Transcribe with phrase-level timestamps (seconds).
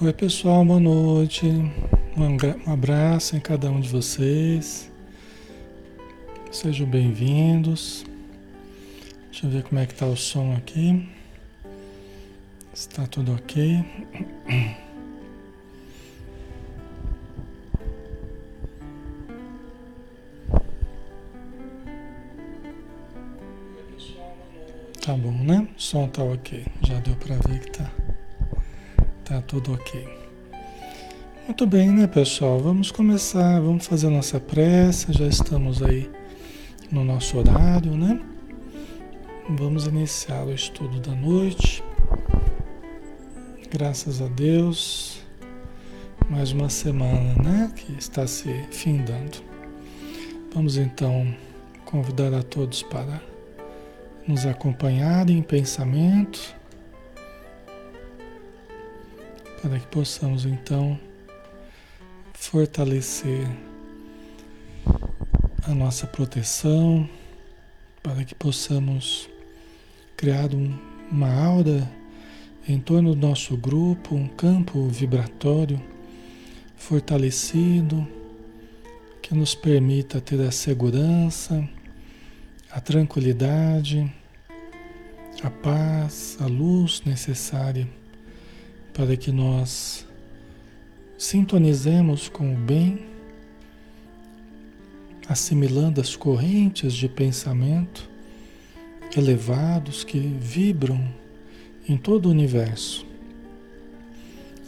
[0.00, 1.44] Oi, pessoal, boa noite.
[1.44, 4.88] Um abraço em cada um de vocês.
[6.52, 8.06] Sejam bem-vindos.
[9.28, 11.08] Deixa eu ver como é que tá o som aqui.
[12.72, 13.84] Está tudo ok.
[25.04, 25.66] Tá bom, né?
[25.76, 26.64] O som tá ok.
[26.86, 27.90] Já deu para ver que tá,
[29.28, 30.08] tá tudo ok.
[31.46, 32.58] Muito bem, né, pessoal?
[32.58, 35.12] Vamos começar, vamos fazer a nossa prece.
[35.12, 36.10] Já estamos aí
[36.90, 38.18] no nosso horário, né?
[39.50, 41.84] Vamos iniciar o estudo da noite.
[43.70, 45.20] Graças a Deus,
[46.30, 49.38] mais uma semana, né, que está se findando.
[50.54, 51.34] Vamos então
[51.84, 53.20] convidar a todos para
[54.26, 56.57] nos acompanharem em pensamento,
[59.60, 60.98] para que possamos então
[62.32, 63.48] fortalecer
[65.64, 67.08] a nossa proteção,
[68.02, 69.28] para que possamos
[70.16, 70.78] criar um,
[71.10, 71.90] uma aura
[72.68, 75.82] em torno do nosso grupo, um campo vibratório
[76.76, 78.06] fortalecido
[79.20, 81.68] que nos permita ter a segurança,
[82.70, 84.10] a tranquilidade,
[85.42, 87.97] a paz, a luz necessária
[88.98, 90.04] para que nós
[91.16, 93.06] sintonizemos com o bem,
[95.28, 98.10] assimilando as correntes de pensamento
[99.16, 101.14] elevados que vibram
[101.88, 103.06] em todo o universo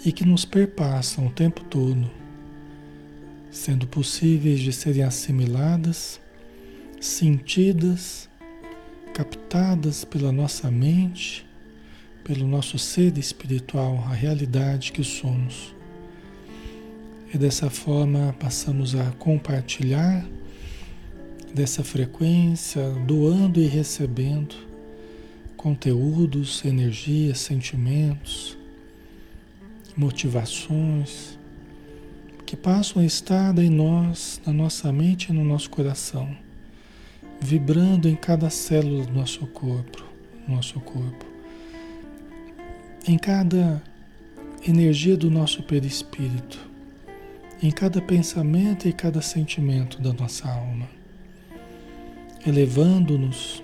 [0.04, 2.08] e que nos perpassam o tempo todo,
[3.50, 6.20] sendo possíveis de serem assimiladas,
[7.00, 8.28] sentidas
[9.12, 11.49] captadas pela nossa mente,
[12.24, 15.74] pelo nosso ser espiritual, a realidade que somos.
[17.32, 20.26] E dessa forma passamos a compartilhar
[21.54, 24.54] dessa frequência, doando e recebendo
[25.56, 28.56] conteúdos, energias, sentimentos,
[29.96, 31.38] motivações
[32.46, 36.36] que passam a estar em nós, na nossa mente e no nosso coração
[37.40, 40.04] vibrando em cada célula do nosso corpo,
[40.46, 41.24] nosso corpo,
[43.06, 43.82] em cada
[44.66, 46.58] energia do nosso perispírito,
[47.62, 50.88] em cada pensamento e cada sentimento da nossa alma,
[52.46, 53.62] elevando-nos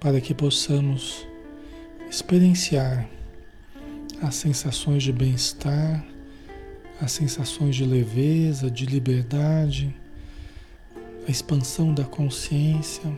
[0.00, 1.26] para que possamos
[2.10, 3.08] experienciar
[4.22, 6.04] as sensações de bem-estar,
[7.00, 9.94] as sensações de leveza, de liberdade,
[11.26, 13.10] a expansão da consciência,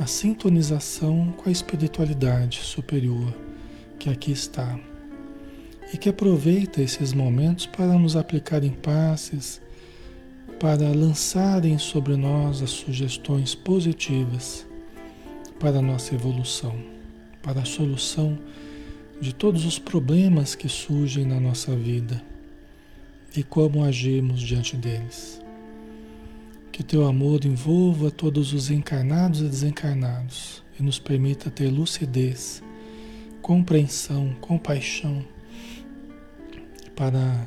[0.00, 3.32] a sintonização com a espiritualidade superior
[3.98, 4.78] que aqui está
[5.92, 9.62] e que aproveita esses momentos para nos aplicar em passes,
[10.58, 14.66] para lançarem sobre nós as sugestões positivas
[15.60, 16.76] para a nossa evolução,
[17.40, 18.36] para a solução
[19.20, 22.20] de todos os problemas que surgem na nossa vida
[23.36, 25.43] e como agimos diante deles.
[26.74, 32.60] Que teu amor envolva todos os encarnados e desencarnados e nos permita ter lucidez,
[33.40, 35.24] compreensão, compaixão
[36.96, 37.46] para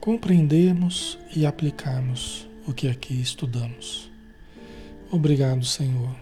[0.00, 4.10] compreendermos e aplicarmos o que aqui estudamos.
[5.12, 6.16] Obrigado, Senhor.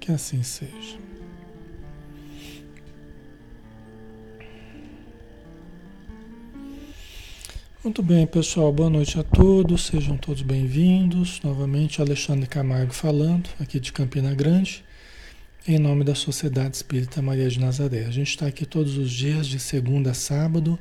[0.00, 0.98] Que assim seja.
[7.84, 8.72] Muito bem, pessoal.
[8.72, 9.86] Boa noite a todos.
[9.86, 11.40] Sejam todos bem-vindos.
[11.44, 14.84] Novamente, Alexandre Camargo falando, aqui de Campina Grande,
[15.64, 18.04] em nome da Sociedade Espírita Maria de Nazaré.
[18.04, 20.76] A gente está aqui todos os dias, de segunda a sábado,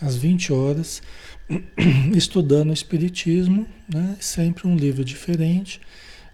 [0.00, 1.02] às 20 horas,
[2.14, 4.16] estudando o Espiritismo, né?
[4.20, 5.80] sempre um livro diferente.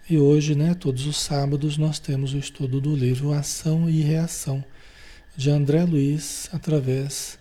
[0.08, 4.62] E hoje, né, todos os sábados, nós temos o estudo do livro Ação e Reação,
[5.34, 7.38] de André Luiz, através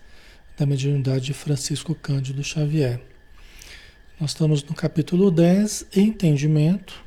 [0.56, 3.00] da mediunidade de Francisco Cândido Xavier.
[4.20, 7.02] Nós estamos no capítulo 10, Entendimento.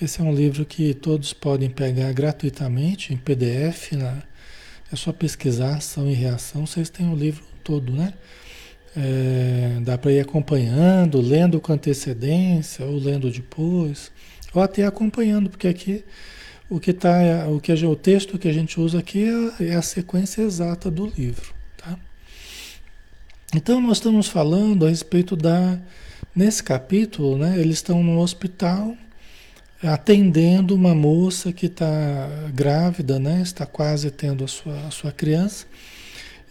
[0.00, 3.92] Esse é um livro que todos podem pegar gratuitamente em PDF.
[3.92, 4.22] Né?
[4.92, 6.64] É só pesquisar ação e reação.
[6.64, 8.14] Vocês têm o livro todo, né?
[8.96, 14.10] É, dá para ir acompanhando, lendo com antecedência ou lendo depois,
[14.54, 16.04] ou até acompanhando, porque aqui
[16.70, 19.24] o que tá, o que o texto que a gente usa aqui
[19.60, 21.57] é, é a sequência exata do livro.
[23.54, 25.78] Então nós estamos falando a respeito da
[26.34, 27.58] nesse capítulo, né?
[27.58, 28.94] Eles estão no hospital
[29.82, 33.40] atendendo uma moça que está grávida, né?
[33.42, 35.66] Está quase tendo a sua, a sua criança.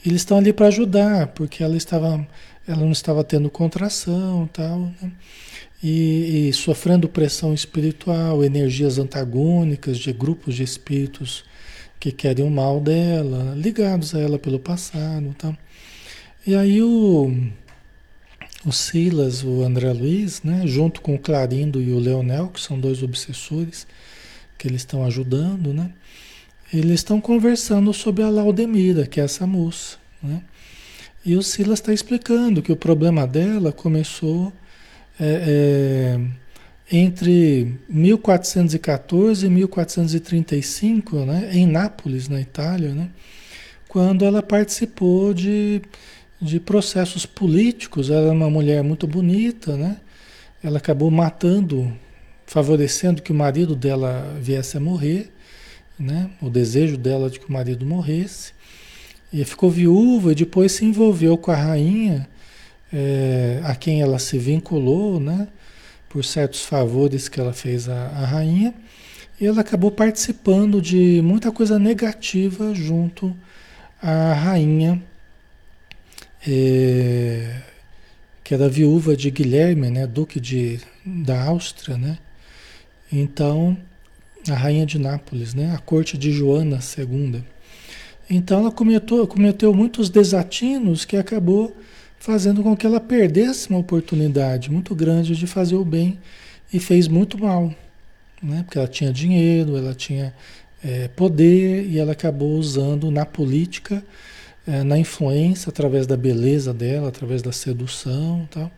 [0.06, 2.26] eles estão ali para ajudar, porque ela estava,
[2.68, 5.12] ela não estava tendo contração, tal, né?
[5.84, 11.44] e, e sofrendo pressão espiritual, energias antagônicas de grupos de espíritos
[12.00, 15.56] que querem o mal dela, ligados a ela pelo passado, tal.
[16.48, 17.30] E aí o
[18.66, 22.80] o Silas, o André Luiz, né, junto com o Clarindo e o Leonel, que são
[22.80, 23.86] dois obsessores
[24.58, 25.92] que eles estão ajudando, né?
[26.74, 30.42] Eles estão conversando sobre a Laudemira, que é essa moça, né?
[31.26, 34.54] E o Silas está explicando que o problema dela começou
[35.20, 43.10] é, é, entre 1414 e 1435, né, em Nápoles, na Itália, né,
[43.90, 45.82] quando ela participou de
[46.42, 48.10] de processos políticos.
[48.10, 49.98] Ela é uma mulher muito bonita, né?
[50.64, 51.92] Ela acabou matando,
[52.46, 55.32] favorecendo que o marido dela viesse a morrer,
[56.00, 56.30] né?
[56.42, 58.54] O desejo dela de que o marido morresse.
[59.32, 62.28] E ficou viúva e depois se envolveu com a rainha,
[62.94, 65.48] é, a quem ela se vinculou, né?
[66.08, 68.74] Por certos favores que ela fez à, à rainha.
[69.40, 73.36] E ela acabou participando de muita coisa negativa junto
[74.02, 75.04] à rainha
[76.48, 77.62] é,
[78.44, 82.18] que era viúva de Guilherme, né, duque de, da Áustria, né?
[83.12, 83.78] Então,
[84.50, 87.44] a rainha de Nápoles, né, a corte de Joana II.
[88.30, 91.76] Então ela cometeu, cometeu muitos desatinos que acabou
[92.20, 96.18] fazendo com que ela perdesse uma oportunidade muito grande de fazer o bem
[96.74, 97.74] e fez muito mal,
[98.42, 98.64] né?
[98.64, 100.34] Porque ela tinha dinheiro, ela tinha
[100.84, 104.04] é, poder e ela acabou usando na política
[104.68, 108.70] é, na influência, através da beleza dela, através da sedução tal,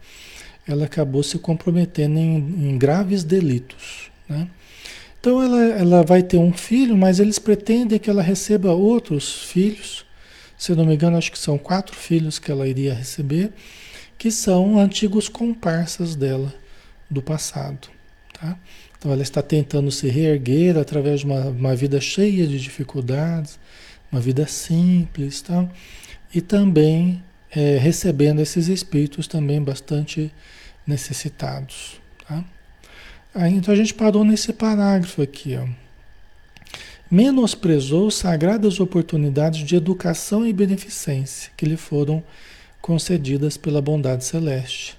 [0.68, 4.12] ela acabou se comprometendo em, em graves delitos.
[4.28, 4.48] Né?
[5.20, 10.06] Então ela, ela vai ter um filho, mas eles pretendem que ela receba outros filhos.
[10.58, 13.52] Se não me engano, acho que são quatro filhos que ela iria receber,
[14.18, 16.54] que são antigos comparsas dela
[17.10, 17.90] do passado.
[18.40, 18.58] Tá?
[18.98, 23.58] Então ela está tentando se reerguer através de uma, uma vida cheia de dificuldades,
[24.12, 25.68] uma vida simples, tá?
[26.34, 30.32] E também é, recebendo esses espíritos também bastante
[30.86, 32.44] necessitados, tá?
[33.34, 35.68] Aí, então a gente parou nesse parágrafo aqui, ó.
[37.12, 42.24] Menosprezou sagradas oportunidades de educação e beneficência que lhe foram
[42.82, 44.98] concedidas pela bondade celeste,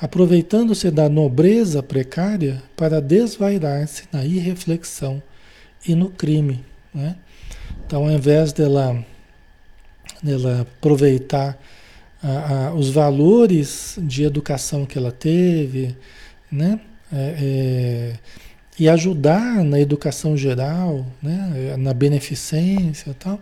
[0.00, 5.22] aproveitando-se da nobreza precária para desvairar-se na irreflexão
[5.86, 7.16] e no crime, né?
[7.88, 9.02] Então, ao invés dela,
[10.22, 11.58] dela aproveitar
[12.22, 15.96] a, a, os valores de educação que ela teve,
[16.52, 16.78] né?
[17.10, 18.14] É, é,
[18.78, 21.76] e ajudar na educação geral, né?
[21.78, 23.40] na beneficência e tal,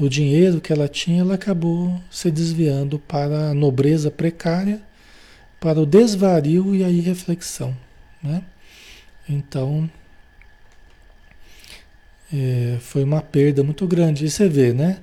[0.00, 4.80] o dinheiro que ela tinha, ela acabou se desviando para a nobreza precária,
[5.60, 7.76] para o desvario e a irreflexão.
[8.22, 8.42] Né?
[9.28, 9.90] Então,
[12.32, 14.24] é, foi uma perda muito grande.
[14.24, 15.00] E você vê, né?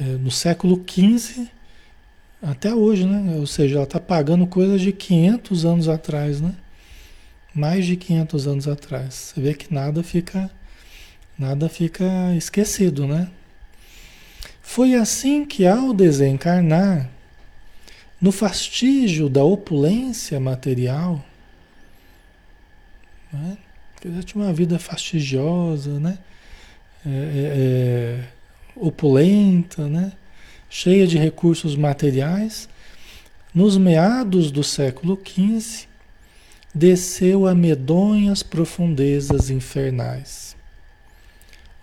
[0.00, 1.48] É, no século XV
[2.42, 3.36] até hoje, né?
[3.36, 6.54] Ou seja, ela está pagando coisas de 500 anos atrás, né?
[7.54, 9.14] Mais de 500 anos atrás.
[9.14, 10.50] Você vê que nada fica,
[11.38, 12.04] nada fica
[12.36, 13.30] esquecido, né?
[14.60, 17.08] Foi assim que ao desencarnar,
[18.20, 21.24] no fastígio da opulência material,
[23.32, 23.56] né?
[24.04, 26.18] Ela tinha uma vida fastigiosa, né?
[27.04, 28.24] É, é, é,
[28.76, 30.12] opulenta, né?
[30.70, 32.68] cheia de recursos materiais,
[33.54, 35.86] nos meados do século XV,
[36.74, 40.56] desceu a medonhas profundezas infernais,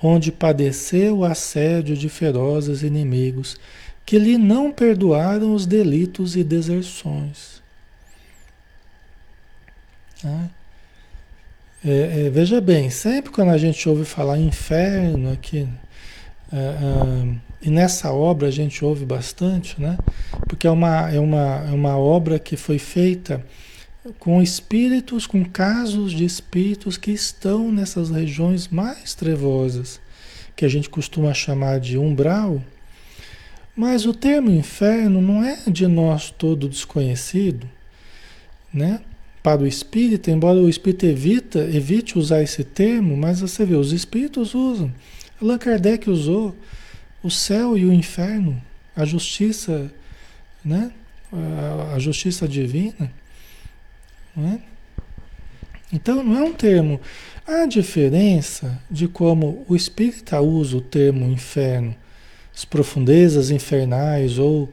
[0.01, 3.57] onde padeceu o assédio de ferozes inimigos
[4.05, 7.61] que lhe não perdoaram os delitos e deserções.
[10.23, 10.49] Né?
[11.83, 15.67] É, é, veja bem, sempre quando a gente ouve falar inferno aqui,
[16.51, 19.97] é, é, e nessa obra a gente ouve bastante, né?
[20.47, 23.45] Porque é uma, é, uma, é uma obra que foi feita
[24.17, 30.01] com espíritos, com casos de espíritos que estão nessas regiões mais trevosas,
[30.55, 32.61] que a gente costuma chamar de umbral.
[33.73, 37.69] Mas o termo inferno não é de nós todo desconhecido,
[38.73, 38.99] né?
[39.57, 44.53] Para o embora o espírito evita, evite usar esse termo, mas você vê, os espíritos
[44.53, 44.91] usam.
[45.41, 46.55] Allan Kardec usou
[47.23, 48.61] o céu e o inferno,
[48.95, 49.91] a justiça,
[50.63, 50.91] né?
[51.31, 53.11] a, a justiça divina.
[54.35, 54.59] Não é?
[55.91, 56.99] Então não é um termo.
[57.47, 61.95] A diferença de como o espírita usa o termo inferno
[62.59, 64.69] as profundezas infernais ou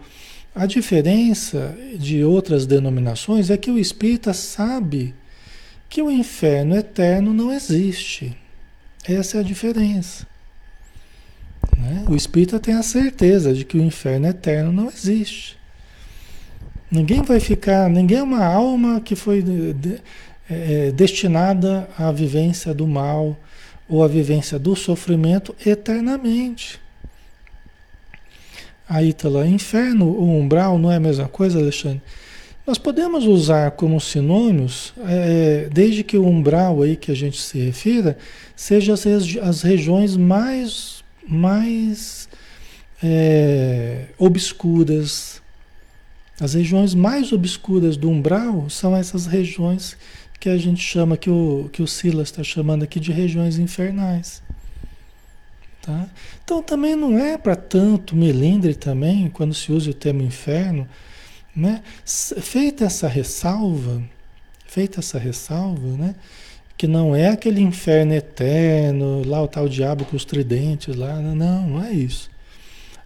[0.56, 5.14] a diferença de outras denominações é que o espírita sabe
[5.86, 8.34] que o inferno eterno não existe.
[9.06, 10.26] Essa é a diferença.
[11.76, 12.06] Né?
[12.08, 15.58] O espírita tem a certeza de que o inferno eterno não existe.
[16.90, 20.00] Ninguém vai ficar, ninguém é uma alma que foi de, de,
[20.48, 23.36] é, destinada à vivência do mal
[23.86, 26.80] ou à vivência do sofrimento eternamente.
[28.88, 32.02] A Ítala, inferno ou umbral não é a mesma coisa, Alexandre?
[32.66, 37.58] Nós podemos usar como sinônimos, é, desde que o umbral aí que a gente se
[37.58, 38.18] refira,
[38.56, 39.06] seja as,
[39.40, 42.28] as regiões mais, mais
[43.02, 45.40] é, obscuras.
[46.40, 49.96] As regiões mais obscuras do umbral são essas regiões
[50.40, 54.42] que a gente chama, que o, que o Silas está chamando aqui de regiões infernais.
[55.86, 56.08] Tá?
[56.44, 60.86] Então também não é para tanto melindre também, quando se usa o termo inferno,
[61.54, 61.80] né?
[62.04, 64.02] Feita essa ressalva,
[64.66, 66.16] feita essa ressalva, né?
[66.76, 71.34] que não é aquele inferno eterno, lá o tal diabo com os tridentes lá, não,
[71.34, 72.30] não é isso.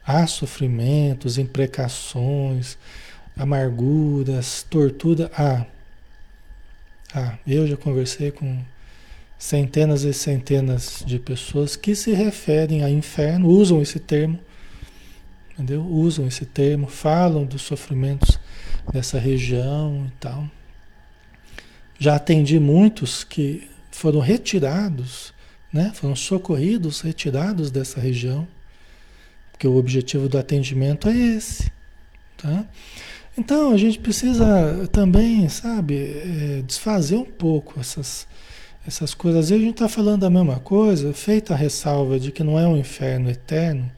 [0.05, 2.77] Há sofrimentos, imprecações,
[3.37, 5.65] amarguras, tortura, há.
[7.15, 8.59] Ah, eu já conversei com
[9.41, 14.39] centenas e centenas de pessoas que se referem a inferno, usam esse termo,
[15.55, 15.83] entendeu?
[15.83, 18.39] Usam esse termo, falam dos sofrimentos
[18.93, 20.47] dessa região e tal.
[21.99, 25.33] Já atendi muitos que foram retirados,
[25.73, 25.91] né?
[25.95, 28.47] Foram socorridos, retirados dessa região,
[29.53, 31.73] porque o objetivo do atendimento é esse,
[32.37, 32.67] tá?
[33.39, 38.29] Então a gente precisa também, sabe, é, desfazer um pouco essas
[38.87, 39.45] essas coisas.
[39.45, 42.59] Às vezes a gente está falando a mesma coisa, feita a ressalva de que não
[42.59, 43.91] é um inferno eterno.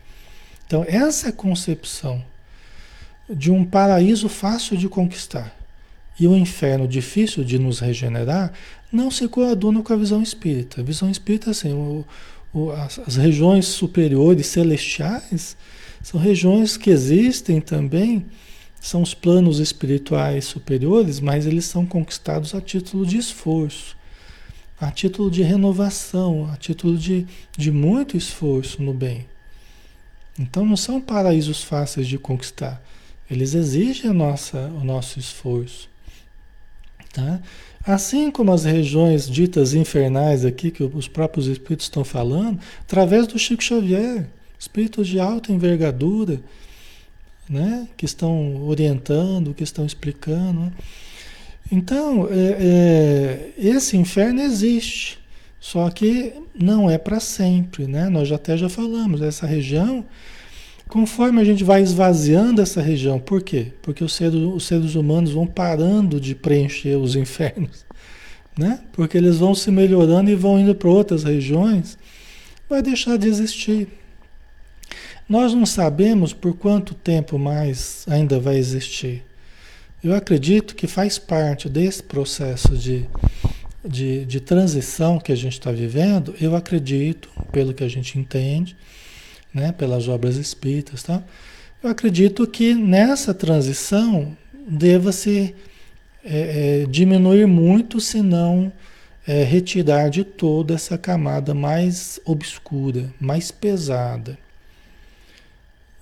[0.66, 2.24] Então, essa concepção
[3.28, 5.56] de um paraíso fácil de conquistar
[6.18, 8.52] e um inferno difícil de nos regenerar
[8.90, 10.80] não se coaduna com a visão espírita.
[10.80, 12.04] A visão espírita, assim, o,
[12.52, 15.56] o, as, as regiões superiores celestiais
[16.02, 18.26] são regiões que existem também,
[18.80, 23.96] são os planos espirituais superiores, mas eles são conquistados a título de esforço
[24.82, 27.24] a título de renovação, a título de,
[27.56, 29.28] de muito esforço no bem.
[30.36, 32.82] Então não são paraísos fáceis de conquistar.
[33.30, 35.88] Eles exigem a nossa, o nosso esforço.
[37.12, 37.40] Tá?
[37.86, 43.38] Assim como as regiões ditas infernais aqui, que os próprios espíritos estão falando, através do
[43.38, 46.40] Chico Xavier, espíritos de alta envergadura,
[47.48, 47.86] né?
[47.96, 50.62] que estão orientando, que estão explicando.
[50.62, 50.72] Né?
[51.72, 55.18] Então, é, é, esse inferno existe,
[55.58, 58.10] só que não é para sempre, né?
[58.10, 60.04] Nós até já falamos, essa região,
[60.86, 63.68] conforme a gente vai esvaziando essa região, por quê?
[63.80, 67.86] Porque os seres, os seres humanos vão parando de preencher os infernos,
[68.54, 68.80] né?
[68.92, 71.96] Porque eles vão se melhorando e vão indo para outras regiões,
[72.68, 73.88] vai deixar de existir.
[75.26, 79.24] Nós não sabemos por quanto tempo mais ainda vai existir.
[80.02, 83.06] Eu acredito que faz parte desse processo de,
[83.84, 88.76] de, de transição que a gente está vivendo, eu acredito, pelo que a gente entende,
[89.54, 91.22] né, pelas obras espíritas, tá?
[91.80, 95.54] eu acredito que nessa transição deva-se
[96.24, 98.72] é, é, diminuir muito, se não
[99.24, 104.36] é, retirar de toda essa camada mais obscura, mais pesada.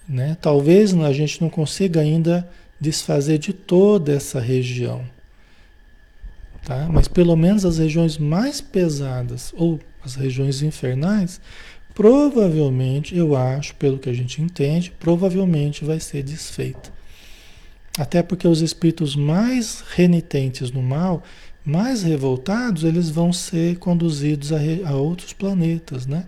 [0.09, 0.39] Né?
[0.41, 2.49] Talvez a gente não consiga ainda
[2.81, 5.05] desfazer de toda essa região.
[6.65, 6.89] Tá?
[6.91, 11.41] Mas pelo menos as regiões mais pesadas ou as regiões infernais,
[11.95, 16.91] provavelmente, eu acho, pelo que a gente entende, provavelmente vai ser desfeita.
[17.99, 21.23] Até porque os espíritos mais renitentes no mal,
[21.65, 26.25] mais revoltados, eles vão ser conduzidos a, a outros planetas, né?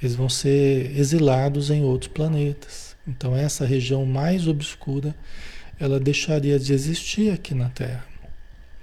[0.00, 2.83] Eles vão ser exilados em outros planetas.
[3.06, 5.14] Então essa região mais obscura,
[5.78, 8.04] ela deixaria de existir aqui na Terra.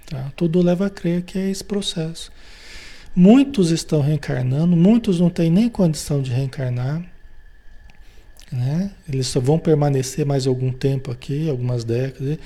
[0.06, 0.32] Tá?
[0.36, 2.30] Tudo leva a crer que é esse processo.
[3.14, 7.02] Muitos estão reencarnando, muitos não têm nem condição de reencarnar.
[8.50, 8.90] Né?
[9.08, 12.38] Eles só vão permanecer mais algum tempo aqui, algumas décadas,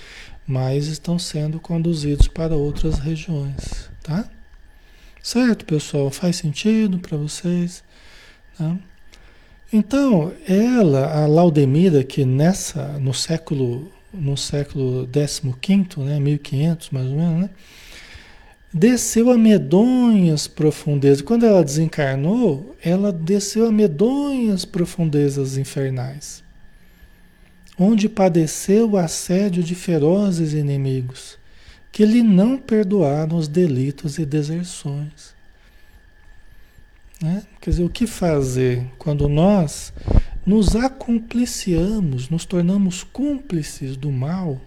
[0.46, 3.90] mas estão sendo conduzidos para outras regiões.
[4.02, 4.28] Tá?
[5.22, 6.10] Certo, pessoal?
[6.10, 7.82] Faz sentido para vocês?
[8.56, 8.76] Tá?
[9.72, 17.16] Então, ela, a Laudemira, que nessa, no século, no século XV, né, 1500 mais ou
[17.16, 17.50] menos, né,
[18.72, 21.20] desceu a medonhas profundezas.
[21.20, 26.44] Quando ela desencarnou, ela desceu a medonhas profundezas infernais,
[27.76, 31.38] onde padeceu o assédio de ferozes inimigos,
[31.90, 35.35] que lhe não perdoaram os delitos e deserções.
[37.22, 37.42] Né?
[37.60, 39.92] Quer dizer, o que fazer quando nós
[40.44, 44.60] nos acompliciamos, nos tornamos cúmplices do mal,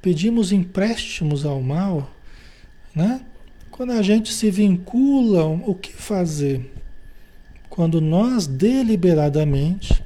[0.00, 2.10] pedimos empréstimos ao mal,
[2.94, 3.20] né?
[3.70, 6.70] Quando a gente se vincula, o que fazer?
[7.70, 10.02] Quando nós deliberadamente,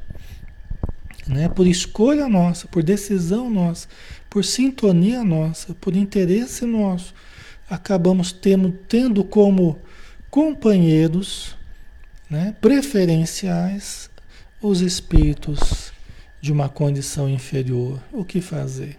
[1.26, 3.88] né, por escolha nossa, por decisão nossa,
[4.30, 7.12] por sintonia nossa, por interesse nosso,
[7.68, 9.78] acabamos tendo, tendo como
[10.36, 11.56] companheiros
[12.28, 14.10] né, preferenciais
[14.60, 15.94] os espíritos
[16.42, 17.98] de uma condição inferior.
[18.12, 18.98] O que fazer?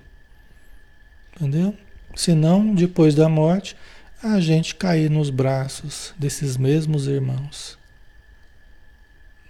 [1.35, 1.75] Entendeu?
[2.15, 3.77] Senão, depois da morte,
[4.23, 7.77] a gente cair nos braços desses mesmos irmãos.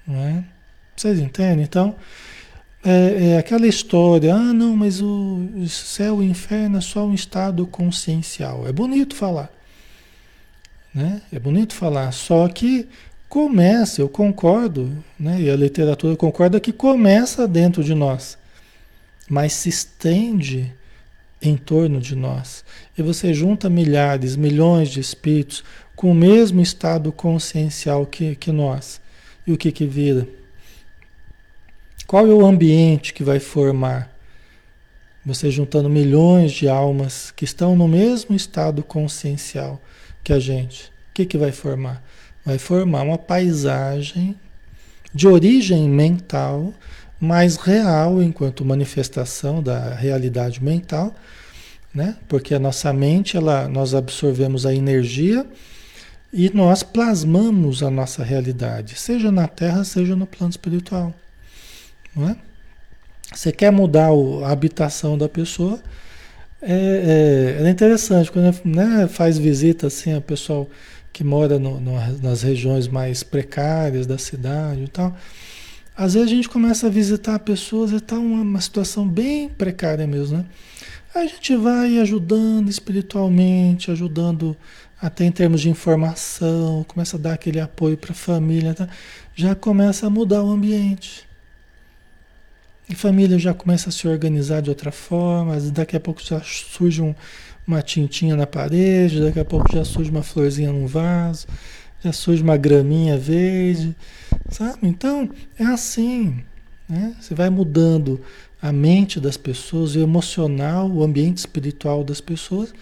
[0.05, 0.43] Não é?
[0.93, 1.63] Vocês entendem?
[1.63, 1.95] Então,
[2.83, 7.13] é, é, aquela história, ah, não, mas o céu e o inferno é só um
[7.13, 8.67] estado consciencial.
[8.67, 9.56] É bonito falar.
[10.93, 11.21] Né?
[11.31, 12.87] É bonito falar, só que
[13.29, 15.41] começa, eu concordo, né?
[15.41, 18.37] e a literatura concorda que começa dentro de nós,
[19.29, 20.73] mas se estende
[21.41, 22.63] em torno de nós.
[22.97, 25.63] E você junta milhares, milhões de espíritos
[25.95, 29.01] com o mesmo estado consciencial que, que nós.
[29.45, 30.27] E o que que vira?
[32.05, 34.15] Qual é o ambiente que vai formar?
[35.25, 39.81] Você juntando milhões de almas que estão no mesmo estado consciencial
[40.27, 40.87] que a gente.
[40.87, 42.03] O que que vai formar?
[42.45, 44.35] Vai formar uma paisagem
[45.13, 46.73] de origem mental
[47.17, 51.15] mais real enquanto manifestação da realidade mental,
[51.93, 52.17] né?
[52.27, 55.47] Porque a nossa mente, ela, nós absorvemos a energia
[56.33, 61.13] e nós plasmamos a nossa realidade, seja na Terra, seja no plano espiritual,
[62.13, 62.35] não é?
[63.33, 64.09] Você quer mudar
[64.43, 65.81] a habitação da pessoa,
[66.61, 70.67] é, é, é interessante, quando né, faz visita assim, a pessoal
[71.13, 75.15] que mora no, no, nas regiões mais precárias da cidade e tal,
[75.95, 80.05] às vezes a gente começa a visitar pessoas e está uma, uma situação bem precária
[80.05, 80.45] mesmo, né?
[81.15, 84.55] A gente vai ajudando espiritualmente, ajudando
[85.01, 88.87] até em termos de informação, começa a dar aquele apoio para a família, tá?
[89.35, 91.26] já começa a mudar o ambiente.
[92.89, 97.01] A família já começa a se organizar de outra forma, daqui a pouco já surge
[97.01, 97.13] um,
[97.67, 101.47] uma tintinha na parede, daqui a pouco já surge uma florzinha num vaso,
[102.01, 103.93] já surge uma graminha verde,
[104.49, 104.79] sabe?
[104.83, 106.41] Então, é assim,
[106.87, 107.13] né?
[107.19, 108.21] Você vai mudando
[108.61, 112.73] a mente das pessoas, o emocional, o ambiente espiritual das pessoas,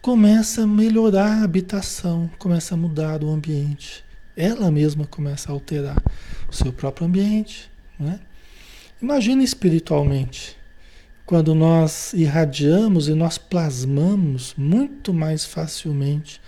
[0.00, 4.02] começa a melhorar a habitação, começa a mudar o ambiente.
[4.34, 6.02] Ela mesma começa a alterar
[6.48, 7.70] o seu próprio ambiente,
[8.00, 8.18] né?
[9.00, 10.56] Imagina espiritualmente,
[11.26, 16.40] quando nós irradiamos e nós plasmamos muito mais facilmente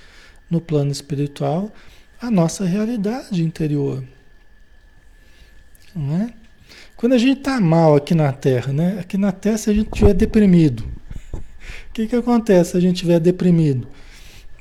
[0.51, 1.71] no plano espiritual
[2.19, 4.03] a nossa realidade interior.
[5.95, 6.33] Não é?
[6.97, 8.99] Quando a gente está mal aqui na Terra, né?
[8.99, 10.85] Aqui na Terra, se a gente estiver deprimido,
[11.33, 13.87] o que, que acontece se a gente estiver deprimido?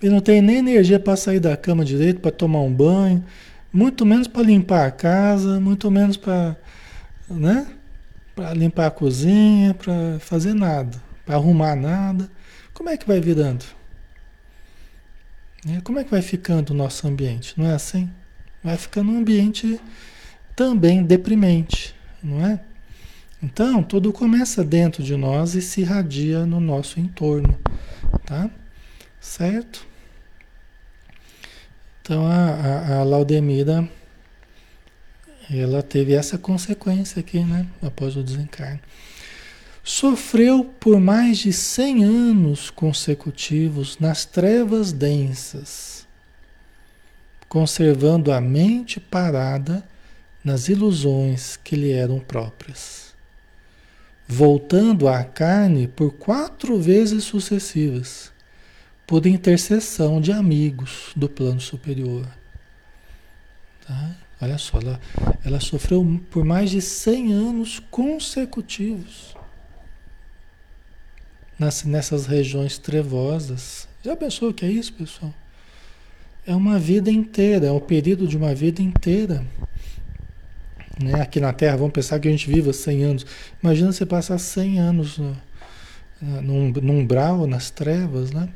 [0.03, 3.23] E não tem nem energia para sair da cama direito, para tomar um banho,
[3.71, 6.57] muito menos para limpar a casa, muito menos para
[7.29, 7.67] né?
[8.37, 12.29] Para limpar a cozinha, para fazer nada, para arrumar nada.
[12.71, 13.65] Como é que vai virando?
[15.65, 15.81] Né?
[15.83, 17.55] Como é que vai ficando o nosso ambiente?
[17.57, 18.07] Não é assim?
[18.63, 19.81] Vai ficando um ambiente
[20.55, 22.59] também deprimente, não é?
[23.41, 27.57] Então, tudo começa dentro de nós e se irradia no nosso entorno,
[28.23, 28.51] tá?
[29.19, 29.83] Certo?
[32.03, 33.89] Então, a, a, a Laudemira,
[35.49, 37.65] ela teve essa consequência aqui, né?
[37.81, 38.81] Após o desencarne.
[39.83, 46.05] Sofreu por mais de 100 anos consecutivos nas trevas densas,
[47.47, 49.87] conservando a mente parada
[50.43, 53.15] nas ilusões que lhe eram próprias,
[54.27, 58.31] voltando à carne por quatro vezes sucessivas,
[59.05, 62.27] por intercessão de amigos do plano superior.
[63.87, 64.26] Tá?
[64.39, 64.99] Olha só, ela,
[65.43, 69.35] ela sofreu por mais de 100 anos consecutivos
[71.57, 73.87] nas, nessas regiões trevosas.
[74.03, 75.33] Já pensou o que é isso, pessoal?
[76.45, 79.43] É uma vida inteira, é um período de uma vida inteira.
[81.01, 81.21] Né?
[81.21, 83.25] Aqui na Terra, vamos pensar que a gente viva 100 anos.
[83.61, 85.35] Imagina você passar 100 anos no,
[86.21, 88.49] no, no umbral, nas trevas, né?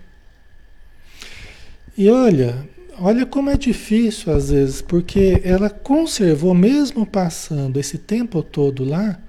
[1.98, 2.68] E olha,
[3.02, 9.20] olha como é difícil às vezes, porque ela conservou, mesmo passando esse tempo todo lá,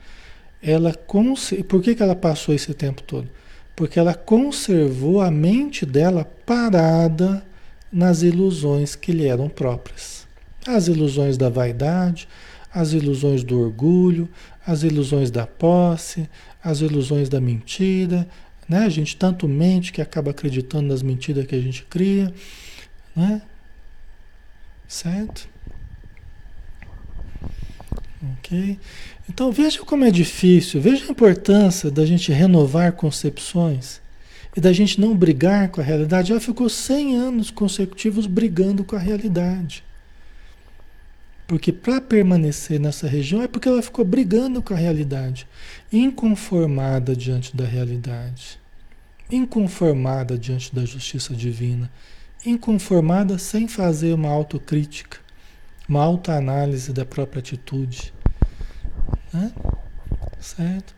[0.63, 1.53] ela cons...
[1.69, 3.29] por que, que ela passou esse tempo todo?
[3.75, 7.45] Porque ela conservou a mente dela parada
[7.91, 10.27] nas ilusões que lhe eram próprias.
[10.67, 12.29] As ilusões da vaidade,
[12.73, 14.29] as ilusões do orgulho,
[14.67, 16.29] as ilusões da posse,
[16.63, 18.29] as ilusões da mentira,
[18.69, 18.85] né?
[18.85, 22.33] A gente tanto mente que acaba acreditando nas mentiras que a gente cria,
[23.17, 23.43] né?
[24.93, 25.49] Certo?
[28.35, 28.79] Ok?
[29.27, 34.03] Então veja como é difícil, veja a importância da gente renovar concepções
[34.55, 36.31] e da gente não brigar com a realidade.
[36.31, 39.83] Ela ficou 100 anos consecutivos brigando com a realidade.
[41.47, 45.49] Porque para permanecer nessa região é porque ela ficou brigando com a realidade,
[45.91, 48.61] inconformada diante da realidade,
[49.31, 51.91] inconformada diante da justiça divina,
[52.45, 55.19] inconformada sem fazer uma autocrítica,
[55.89, 58.13] uma autoanálise da própria atitude.
[59.33, 59.53] Né?
[60.41, 60.95] Certo?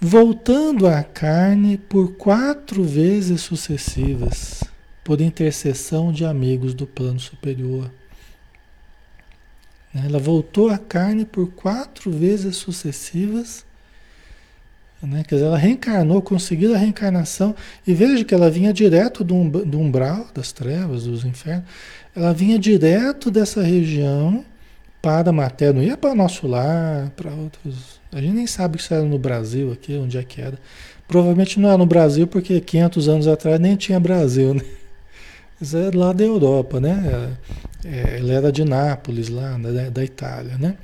[0.00, 4.62] Voltando à carne por quatro vezes sucessivas,
[5.02, 7.90] por intercessão de amigos do plano superior.
[9.94, 13.65] Ela voltou à carne por quatro vezes sucessivas.
[15.02, 15.22] Né?
[15.26, 17.54] Quer dizer, ela reencarnou, conseguiu a reencarnação.
[17.86, 21.64] E veja que ela vinha direto do, do umbral das trevas, dos infernos.
[22.14, 24.44] Ela vinha direto dessa região
[25.02, 25.74] para a matéria.
[25.74, 28.00] Não ia para nosso lar, para outros.
[28.10, 30.58] A gente nem sabe se era no Brasil aqui, onde é que era.
[31.06, 34.62] Provavelmente não era no Brasil, porque 500 anos atrás nem tinha Brasil, né?
[35.60, 37.30] Isso é lá da Europa, né?
[37.84, 40.76] É, ela era de Nápoles, lá da, da Itália, né?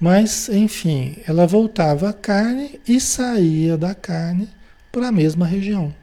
[0.00, 4.48] Mas, enfim, ela voltava à carne e saía da carne
[4.90, 5.94] para a mesma região.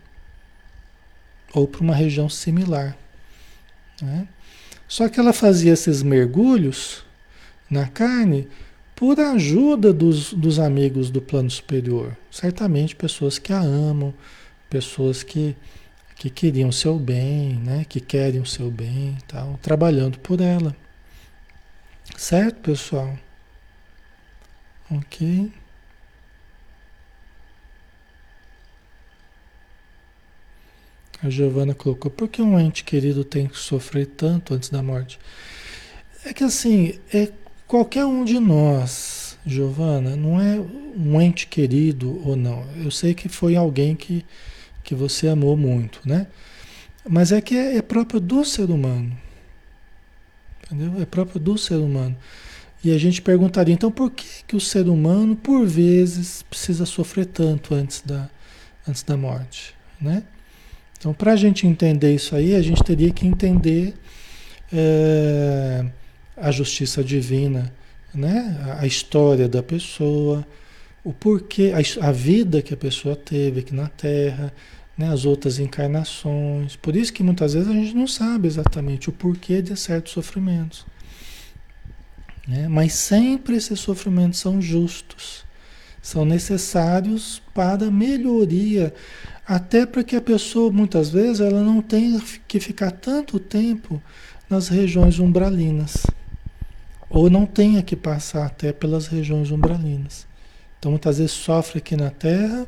[1.52, 2.96] Ou para uma região similar.
[4.02, 4.28] Né?
[4.88, 7.04] Só que ela fazia esses mergulhos
[7.70, 8.48] na carne
[8.96, 12.16] por ajuda dos, dos amigos do plano superior.
[12.30, 14.14] Certamente pessoas que a amam,
[14.70, 15.56] pessoas que
[16.18, 17.86] que queriam seu bem, né?
[17.88, 20.76] que querem o seu bem, tal, trabalhando por ela.
[22.18, 23.18] Certo, pessoal?
[24.90, 25.52] Ok.
[31.24, 35.20] A Giovana colocou, por que um ente querido tem que sofrer tanto antes da morte?
[36.24, 37.32] É que assim, é
[37.66, 42.66] qualquer um de nós, Giovana, não é um ente querido ou não.
[42.76, 44.24] Eu sei que foi alguém que
[44.88, 46.28] que você amou muito, né?
[47.04, 49.18] Mas é que é, é próprio do ser humano.
[50.64, 51.02] Entendeu?
[51.02, 52.16] É próprio do ser humano.
[52.84, 57.26] E a gente perguntaria, então por que, que o ser humano, por vezes, precisa sofrer
[57.26, 58.30] tanto antes da,
[58.88, 59.74] antes da morte?
[60.00, 60.24] Né?
[60.98, 63.96] Então, para a gente entender isso aí, a gente teria que entender
[64.72, 65.86] é,
[66.36, 67.74] a justiça divina,
[68.14, 68.58] né?
[68.64, 70.46] a, a história da pessoa,
[71.04, 74.54] o porquê, a, a vida que a pessoa teve aqui na Terra,
[74.98, 76.76] né, as outras encarnações.
[76.76, 80.86] Por isso que muitas vezes a gente não sabe exatamente o porquê de certos sofrimentos.
[82.48, 82.68] Né?
[82.68, 85.46] Mas sempre esses sofrimentos são justos,
[86.02, 88.94] são necessários para melhoria,
[89.46, 94.02] até para que a pessoa muitas vezes ela não tenha que ficar tanto tempo
[94.50, 96.06] nas regiões umbralinas,
[97.10, 100.26] ou não tenha que passar até pelas regiões umbralinas.
[100.80, 102.66] Então muitas vezes sofre aqui na Terra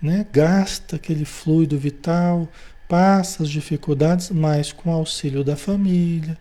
[0.00, 0.26] né?
[0.32, 2.48] gasta aquele fluido vital,
[2.88, 6.38] passa as dificuldades, mas com auxílio da família,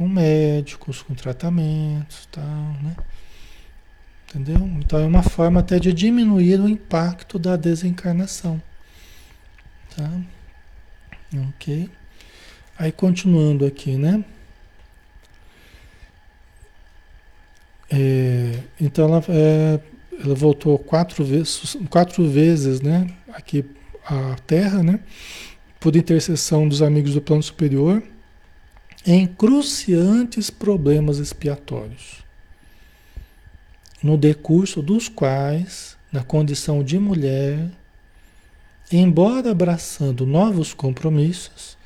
[0.00, 2.96] com médicos, com tratamentos, tal, né?
[4.26, 4.56] Entendeu?
[4.78, 8.62] Então é uma forma até de diminuir o impacto da desencarnação.
[9.94, 10.10] Tá?
[11.50, 11.90] Ok?
[12.78, 14.24] Aí continuando aqui, né?
[17.90, 19.80] É, então ela é,
[20.24, 23.66] ela voltou quatro vezes, quatro vezes, né, aqui
[24.06, 25.00] à Terra, né,
[25.78, 28.02] por intercessão dos amigos do plano superior,
[29.06, 32.24] em cruciantes problemas expiatórios,
[34.02, 37.70] no decurso dos quais, na condição de mulher,
[38.92, 41.78] embora abraçando novos compromissos,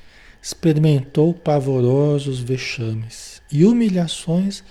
[0.43, 4.63] experimentou pavorosos vexames e humilhações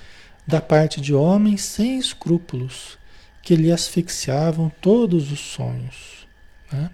[0.45, 2.97] da parte de homens sem escrúpulos
[3.41, 6.27] que lhe asfixiavam todos os sonhos.
[6.71, 6.91] Né?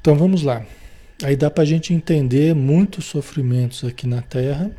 [0.00, 0.64] Então vamos lá.
[1.22, 4.70] Aí dá para a gente entender muitos sofrimentos aqui na Terra,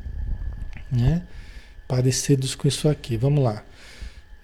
[0.92, 1.22] né?
[1.88, 3.18] parecidos com isso aqui.
[3.18, 3.64] Vamos lá.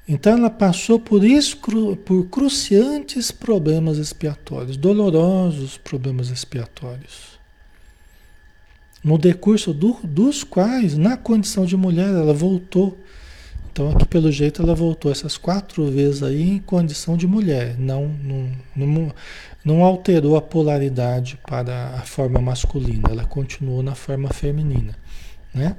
[0.07, 7.37] Então ela passou por, excru, por cruciantes problemas expiatórios, dolorosos problemas expiatórios.
[9.03, 12.97] No decurso do, dos quais, na condição de mulher, ela voltou.
[13.71, 18.07] Então aqui pelo jeito ela voltou essas quatro vezes aí em condição de mulher, não,
[18.07, 19.13] não, não,
[19.67, 24.97] não alterou a polaridade para a forma masculina, ela continuou na forma feminina,
[25.53, 25.75] né?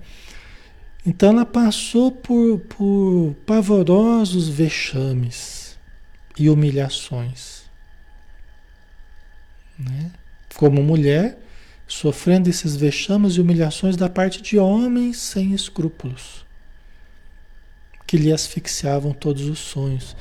[1.07, 5.79] Então ela passou por, por pavorosos vexames
[6.39, 7.63] e humilhações.
[9.79, 10.11] Né?
[10.55, 11.39] Como mulher,
[11.87, 16.45] sofrendo esses vexames e humilhações da parte de homens sem escrúpulos,
[18.07, 20.15] que lhe asfixiavam todos os sonhos.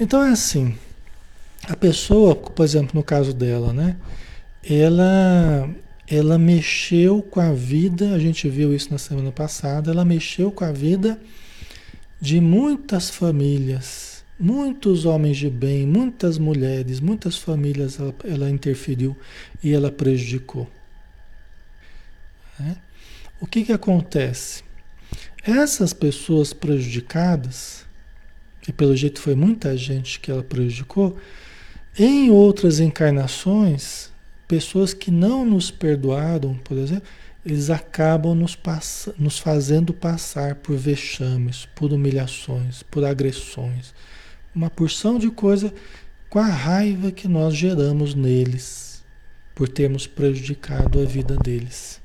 [0.00, 0.76] Então é assim,
[1.68, 3.96] a pessoa, por exemplo, no caso dela, né?
[4.62, 5.68] Ela
[6.10, 10.64] ela mexeu com a vida, a gente viu isso na semana passada, ela mexeu com
[10.64, 11.20] a vida
[12.18, 19.14] de muitas famílias, muitos homens de bem, muitas mulheres, muitas famílias ela, ela interferiu
[19.62, 20.66] e ela prejudicou.
[22.58, 22.76] Né?
[23.38, 24.64] O que, que acontece?
[25.42, 27.84] Essas pessoas prejudicadas,
[28.66, 31.18] e pelo jeito foi muita gente que ela prejudicou,
[31.98, 34.10] em outras encarnações,
[34.46, 37.08] pessoas que não nos perdoaram, por exemplo,
[37.44, 43.94] eles acabam nos, pass nos fazendo passar por vexames, por humilhações, por agressões.
[44.54, 45.72] Uma porção de coisa
[46.28, 49.02] com a raiva que nós geramos neles,
[49.54, 52.00] por termos prejudicado a vida deles.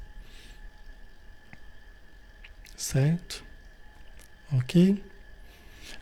[2.75, 3.43] Certo?
[4.51, 5.01] Ok?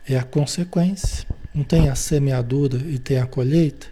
[0.08, 1.26] É a consequência.
[1.54, 3.86] Não tem a semeadura e tem a colheita?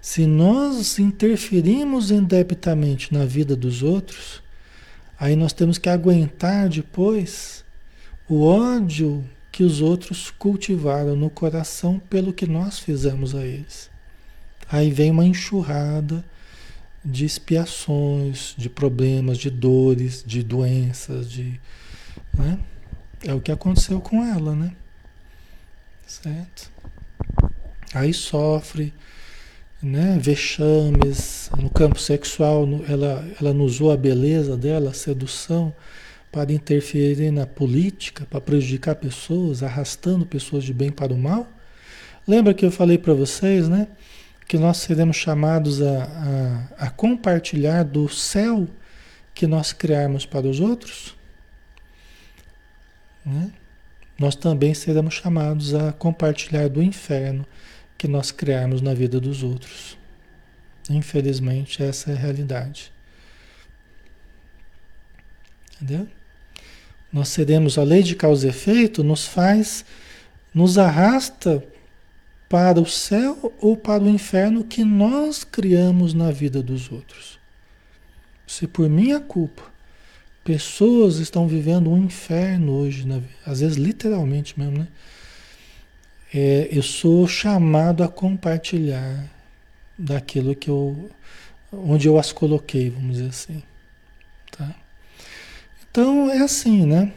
[0.00, 4.42] Se nós interferimos indebitamente na vida dos outros,
[5.18, 7.64] aí nós temos que aguentar depois
[8.28, 13.88] o ódio que os outros cultivaram no coração pelo que nós fizemos a eles.
[14.70, 16.22] Aí vem uma enxurrada
[17.04, 21.58] de expiações, de problemas, de dores, de doenças, de,
[22.36, 22.58] né?
[23.22, 24.74] É o que aconteceu com ela, né?
[26.06, 26.73] Certo?
[27.94, 28.92] Aí sofre,
[29.80, 35.74] né, vexames no campo sexual, ela, ela usou a beleza dela, a sedução,
[36.32, 41.46] para interferir na política, para prejudicar pessoas, arrastando pessoas de bem para o mal.
[42.26, 43.86] Lembra que eu falei para vocês, né?
[44.48, 48.66] Que nós seremos chamados a, a, a compartilhar do céu
[49.32, 51.14] que nós criarmos para os outros?
[53.24, 53.52] Né?
[54.18, 57.46] Nós também seremos chamados a compartilhar do inferno
[58.04, 59.96] que nós criarmos na vida dos outros.
[60.90, 62.92] Infelizmente, essa é a realidade.
[65.80, 66.06] Entendeu?
[67.10, 69.86] Nós seremos a lei de causa e efeito, nos faz,
[70.52, 71.64] nos arrasta
[72.46, 77.38] para o céu ou para o inferno que nós criamos na vida dos outros.
[78.46, 79.62] Se por minha culpa
[80.44, 83.06] pessoas estão vivendo um inferno hoje,
[83.46, 84.88] às vezes literalmente mesmo, né?
[86.36, 89.30] É, eu sou chamado a compartilhar
[89.96, 91.08] daquilo que eu,
[91.72, 93.62] onde eu as coloquei, vamos dizer assim,
[94.50, 94.74] tá?
[95.88, 97.12] Então é assim, né?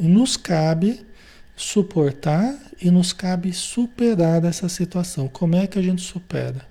[0.00, 1.06] Nos cabe
[1.54, 5.28] suportar e nos cabe superar essa situação.
[5.28, 6.66] Como é que a gente supera?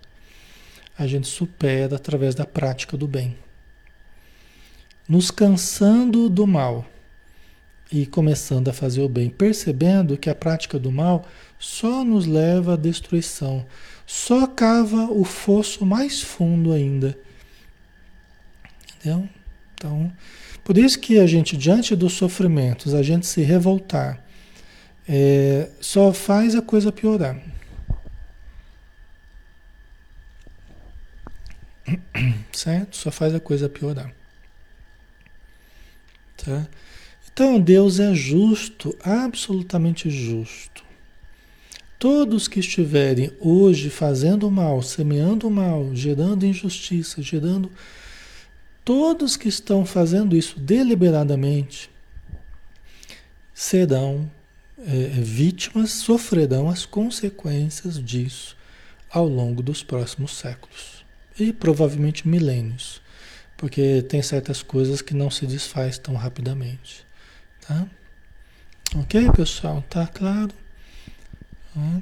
[0.97, 3.37] A gente supera através da prática do bem.
[5.07, 6.85] Nos cansando do mal
[7.91, 11.25] e começando a fazer o bem, percebendo que a prática do mal
[11.65, 13.65] só nos leva à destruição,
[14.05, 17.17] só cava o fosso mais fundo ainda.
[18.97, 19.27] Entendeu?
[19.73, 20.13] Então,
[20.63, 24.23] por isso que a gente, diante dos sofrimentos, a gente se revoltar,
[25.09, 27.41] é, só faz a coisa piorar.
[32.53, 32.95] Certo?
[32.95, 34.13] Só faz a coisa piorar.
[36.37, 36.67] Tá?
[37.33, 40.84] Então Deus é justo, absolutamente justo.
[42.05, 47.71] Todos que estiverem hoje fazendo mal, semeando mal, gerando injustiça, gerando.
[48.83, 51.89] Todos que estão fazendo isso deliberadamente
[53.55, 54.29] serão
[54.77, 58.55] é, vítimas, sofrerão as consequências disso
[59.09, 61.03] ao longo dos próximos séculos
[61.39, 63.01] e provavelmente milênios,
[63.57, 67.03] porque tem certas coisas que não se desfaz tão rapidamente.
[67.67, 67.87] Tá?
[68.95, 69.83] Ok, pessoal?
[69.89, 70.64] Tá claro?
[71.75, 72.01] Hum.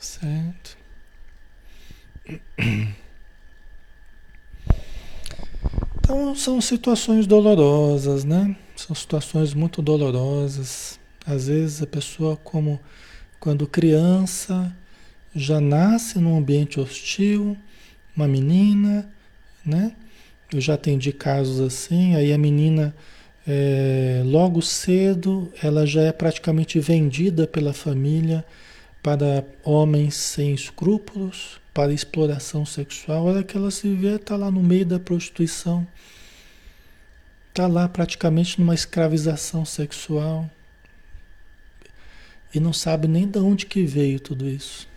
[0.00, 0.76] Certo.
[6.00, 8.56] Então, são situações dolorosas, né?
[8.76, 10.98] São situações muito dolorosas.
[11.26, 12.80] Às vezes a pessoa, como
[13.38, 14.74] quando criança,
[15.34, 17.56] já nasce num ambiente hostil,
[18.16, 19.08] uma menina,
[19.64, 19.94] né?
[20.52, 22.94] Eu já atendi casos assim, aí a menina
[23.46, 28.44] é, logo cedo ela já é praticamente vendida pela família
[29.02, 33.18] para homens sem escrúpulos, para exploração sexual.
[33.18, 35.86] A hora que ela se vê, está lá no meio da prostituição,
[37.50, 40.48] está lá praticamente numa escravização sexual
[42.54, 44.88] e não sabe nem de onde que veio tudo isso.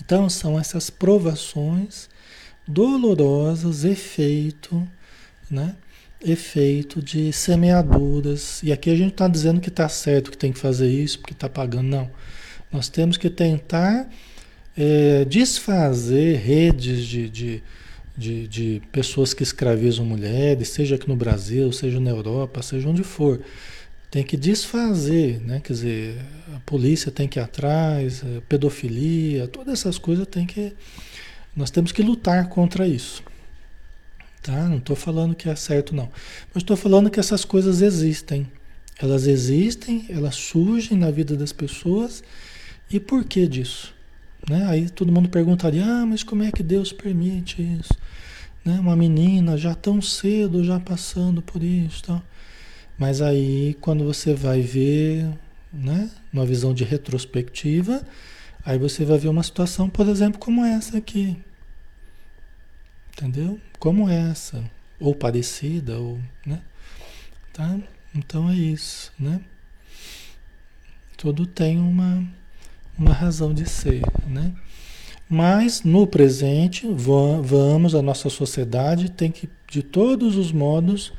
[0.00, 2.08] Então são essas provações
[2.68, 4.86] dolorosas, efeito,
[5.50, 5.74] né?
[6.20, 8.62] Efeito de semeaduras.
[8.62, 11.32] E aqui a gente está dizendo que está certo, que tem que fazer isso, porque
[11.32, 11.88] está pagando.
[11.88, 12.10] Não.
[12.70, 14.08] Nós temos que tentar
[14.76, 17.62] é, desfazer redes de, de,
[18.16, 23.02] de, de pessoas que escravizam mulheres, seja aqui no Brasil, seja na Europa, seja onde
[23.02, 23.40] for.
[24.10, 25.60] Tem que desfazer, né?
[25.62, 26.18] Quer dizer,
[26.54, 30.72] a polícia tem que ir atrás, pedofilia, todas essas coisas tem que
[31.56, 33.22] nós temos que lutar contra isso.
[34.42, 34.68] Tá?
[34.68, 36.08] Não estou falando que é certo, não.
[36.54, 38.50] Mas estou falando que essas coisas existem.
[39.00, 42.22] Elas existem, elas surgem na vida das pessoas.
[42.90, 43.94] E por que disso?
[44.48, 44.66] Né?
[44.68, 47.94] Aí todo mundo perguntaria: ah, mas como é que Deus permite isso?
[48.64, 48.78] Né?
[48.80, 52.02] Uma menina já tão cedo, já passando por isso.
[52.04, 52.22] Tal.
[52.98, 55.28] Mas aí, quando você vai ver,
[55.72, 58.02] né, uma visão de retrospectiva,
[58.64, 61.36] aí você vai ver uma situação, por exemplo, como essa aqui.
[63.18, 63.58] Entendeu?
[63.80, 64.62] Como essa,
[65.00, 66.62] ou parecida, ou, né?
[67.52, 67.76] Tá?
[68.14, 69.40] Então é isso, né?
[71.16, 72.24] Tudo tem uma,
[72.96, 74.54] uma razão de ser, né?
[75.28, 81.12] Mas no presente, vamos, a nossa sociedade tem que, de todos os modos,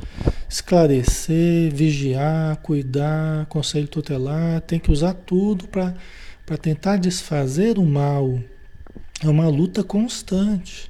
[0.50, 8.39] esclarecer, vigiar, cuidar, conselho tutelar, tem que usar tudo para tentar desfazer o mal.
[9.22, 10.89] É uma luta constante.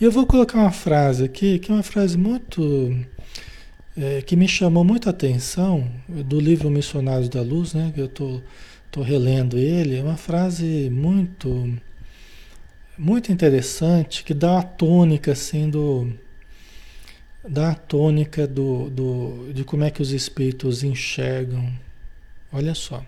[0.00, 2.96] Eu vou colocar uma frase aqui, que é uma frase muito.
[3.96, 7.90] É, que me chamou muita atenção, do livro Missionários da Luz, né?
[7.92, 8.40] Que eu tô,
[8.92, 9.96] tô relendo ele.
[9.96, 11.76] É uma frase muito.
[12.96, 16.12] Muito interessante, que dá a tônica assim do.
[17.48, 21.72] dá a tônica do, do, de como é que os espíritos enxergam.
[22.52, 23.04] Olha só.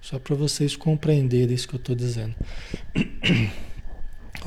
[0.00, 2.34] Só para vocês compreenderem isso que eu estou dizendo.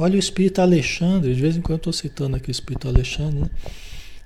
[0.01, 3.41] Olha o espírito Alexandre, de vez em quando eu estou citando aqui o espírito Alexandre,
[3.41, 3.49] né?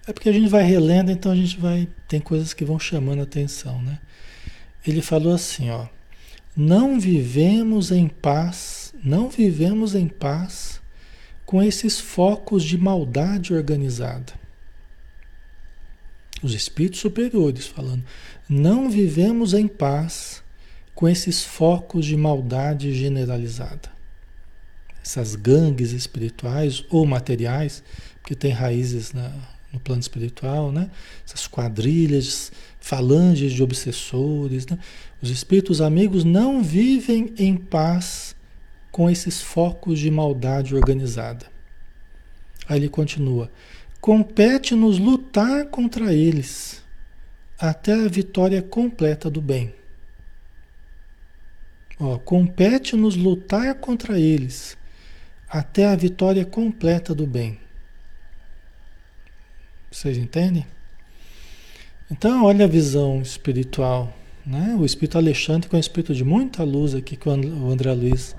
[0.05, 1.89] É porque a gente vai relendo, então a gente vai.
[2.07, 3.99] Tem coisas que vão chamando a atenção, né?
[4.85, 5.87] Ele falou assim, ó.
[6.55, 10.79] Não vivemos em paz, não vivemos em paz
[11.43, 14.31] com esses focos de maldade organizada.
[16.43, 18.03] Os espíritos superiores falando,
[18.47, 20.43] não vivemos em paz
[20.93, 23.93] com esses focos de maldade generalizada
[25.03, 27.83] essas gangues espirituais ou materiais,
[28.23, 29.31] que tem raízes na,
[29.71, 30.89] no plano espiritual, né?
[31.27, 34.65] essas quadrilhas, falanges de obsessores.
[34.65, 34.79] Né?
[35.21, 38.33] Os espíritos amigos não vivem em paz
[38.91, 41.45] com esses focos de maldade organizada.
[42.69, 43.51] Aí ele continua:
[43.99, 46.81] compete-nos lutar contra eles
[47.59, 49.73] até a vitória completa do bem.
[52.23, 54.77] compete-nos lutar contra eles
[55.53, 57.59] até a vitória completa do bem.
[59.91, 60.65] Vocês entendem?
[62.09, 64.11] Então, olha a visão espiritual.
[64.43, 64.75] Né?
[64.77, 68.35] O espírito Alexandre, com é um espírito de muita luz aqui, que o André Luiz,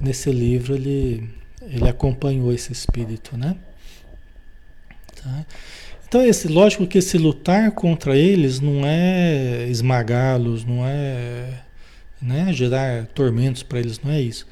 [0.00, 1.28] nesse livro, ele,
[1.60, 3.36] ele acompanhou esse espírito.
[3.36, 3.54] Né?
[5.22, 5.46] Tá?
[6.08, 11.62] Então, esse, lógico que esse lutar contra eles não é esmagá-los, não é
[12.22, 14.46] né, gerar tormentos para eles, não é isso.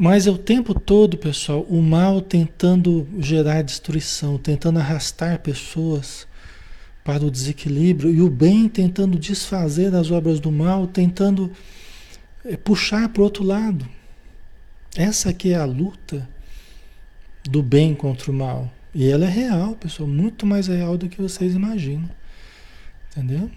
[0.00, 6.26] Mas é o tempo todo, pessoal, o mal tentando gerar destruição, tentando arrastar pessoas
[7.04, 11.52] para o desequilíbrio e o bem tentando desfazer as obras do mal, tentando
[12.46, 13.86] é, puxar para o outro lado.
[14.96, 16.26] Essa aqui é a luta
[17.44, 18.72] do bem contra o mal.
[18.94, 22.08] E ela é real, pessoal, muito mais real do que vocês imaginam.
[23.10, 23.50] Entendeu?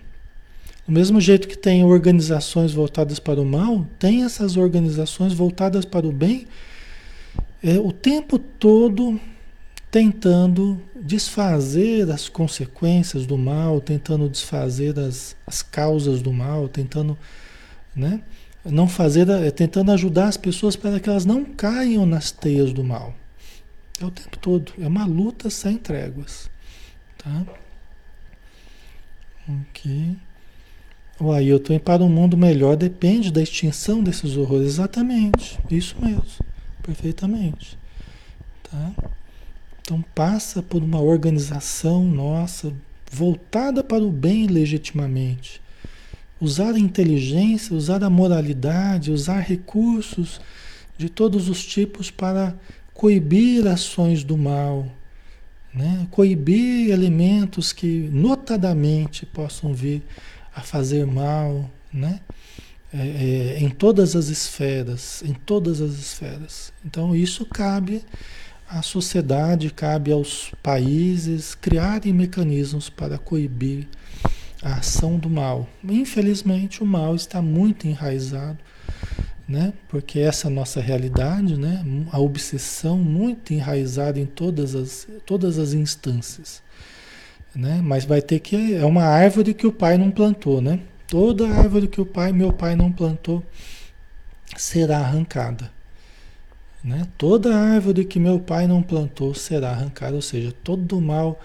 [0.85, 6.05] Do mesmo jeito que tem organizações voltadas para o mal, tem essas organizações voltadas para
[6.05, 6.45] o bem,
[7.63, 9.19] é, o tempo todo
[9.89, 17.17] tentando desfazer as consequências do mal, tentando desfazer as, as causas do mal, tentando,
[17.95, 18.21] né,
[18.65, 22.83] não fazer, é, tentando ajudar as pessoas para que elas não caiam nas teias do
[22.83, 23.13] mal.
[24.01, 24.73] É o tempo todo.
[24.79, 26.49] É uma luta sem tréguas.
[27.17, 27.45] Tá?
[29.47, 30.17] Ok.
[31.19, 34.67] O Ailton, para um mundo melhor depende da extinção desses horrores.
[34.67, 35.59] Exatamente.
[35.69, 36.23] Isso mesmo.
[36.81, 37.77] Perfeitamente.
[38.63, 38.91] Tá?
[39.81, 42.73] Então passa por uma organização nossa
[43.11, 45.61] voltada para o bem legitimamente.
[46.41, 50.41] Usar a inteligência, usar a moralidade, usar recursos
[50.97, 52.55] de todos os tipos para
[52.93, 54.87] coibir ações do mal,
[55.73, 56.07] né?
[56.11, 60.01] coibir elementos que notadamente possam vir
[60.55, 62.19] a fazer mal, né?
[62.93, 66.71] É, é, em todas as esferas, em todas as esferas.
[66.85, 68.03] Então isso cabe
[68.69, 73.87] à sociedade, cabe aos países criarem mecanismos para coibir
[74.61, 75.67] a ação do mal.
[75.83, 78.59] Infelizmente o mal está muito enraizado
[79.47, 79.73] né?
[79.87, 81.83] Porque essa nossa realidade, né?
[82.11, 86.61] A obsessão muito enraizada em todas as, todas as instâncias,
[87.55, 87.81] né?
[87.83, 90.79] Mas vai ter que é uma árvore que o pai não plantou, né?
[91.07, 93.43] Toda árvore que o pai, meu pai não plantou,
[94.57, 95.71] será arrancada,
[96.83, 97.07] né?
[97.17, 101.39] Toda árvore que meu pai não plantou será arrancada, ou seja, todo mal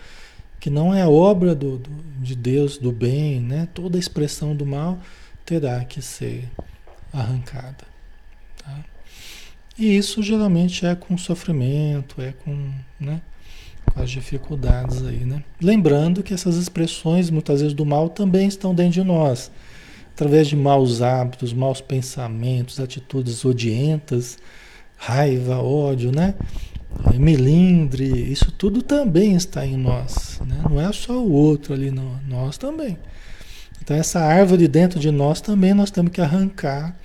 [0.61, 1.91] que não é obra do, do,
[2.21, 3.69] de Deus, do bem, né?
[3.75, 4.99] Toda expressão do mal
[5.45, 6.49] terá que ser
[7.13, 7.87] arrancada.
[8.63, 8.85] Tá?
[9.79, 13.23] E isso geralmente é com sofrimento, é com, né,
[13.95, 15.43] as dificuldades aí, né?
[15.61, 19.51] Lembrando que essas expressões, muitas vezes do mal, também estão dentro de nós,
[20.13, 24.39] através de maus hábitos, maus pensamentos, atitudes odientas,
[24.97, 26.35] raiva, ódio, né?
[27.15, 30.63] Melindre, isso tudo também está em nós, né?
[30.69, 32.99] Não é só o outro ali, não, nós também.
[33.83, 36.97] Então essa árvore dentro de nós também nós temos que arrancar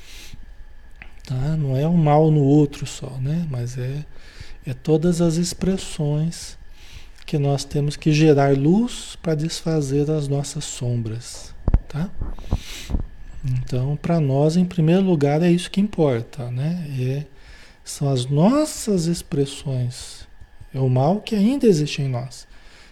[1.23, 1.55] Tá?
[1.57, 3.47] Não é o mal no outro só, né?
[3.49, 4.05] Mas é,
[4.65, 6.57] é todas as expressões
[7.25, 11.53] que nós temos que gerar luz para desfazer as nossas sombras,
[11.87, 12.09] tá?
[13.43, 16.87] Então, para nós, em primeiro lugar, é isso que importa, né?
[16.99, 17.25] É,
[17.83, 20.27] são as nossas expressões.
[20.73, 22.47] É o mal que ainda existe em nós.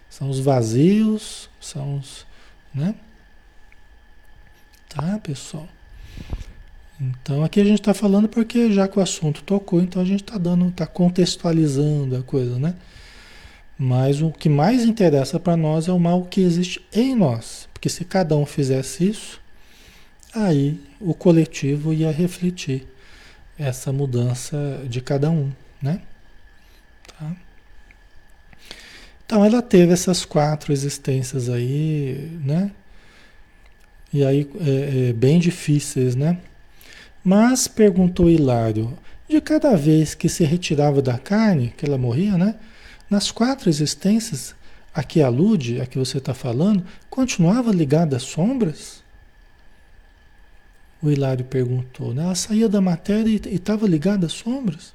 [0.09, 2.25] São os vazios, são os,
[2.73, 2.95] né?
[4.89, 5.67] Tá, pessoal?
[6.99, 10.21] Então aqui a gente está falando porque já que o assunto tocou, então a gente
[10.21, 12.75] está dando, está contextualizando a coisa, né?
[13.77, 17.89] Mas o que mais interessa para nós é o mal que existe em nós, porque
[17.89, 19.41] se cada um fizesse isso,
[20.33, 22.87] aí o coletivo ia refletir
[23.57, 25.51] essa mudança de cada um,
[25.81, 26.01] né?
[27.07, 27.35] Tá?
[29.25, 32.71] Então ela teve essas quatro existências aí, né?
[34.13, 36.37] E aí é, é, bem difíceis, né?
[37.23, 38.97] Mas, perguntou Hilário,
[39.29, 42.55] de cada vez que se retirava da carne, que ela morria, né?
[43.11, 44.55] Nas quatro existências
[44.93, 49.03] a que alude, a que você está falando, continuava ligada às sombras?
[51.01, 52.23] O Hilário perguntou, né?
[52.23, 54.93] Ela saía da matéria e estava ligada às sombras?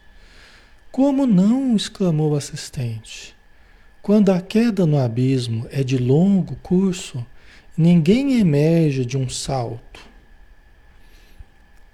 [0.90, 1.76] Como não?
[1.76, 3.36] exclamou o assistente.
[4.00, 7.22] Quando a queda no abismo é de longo curso,
[7.76, 10.00] ninguém emerge de um salto.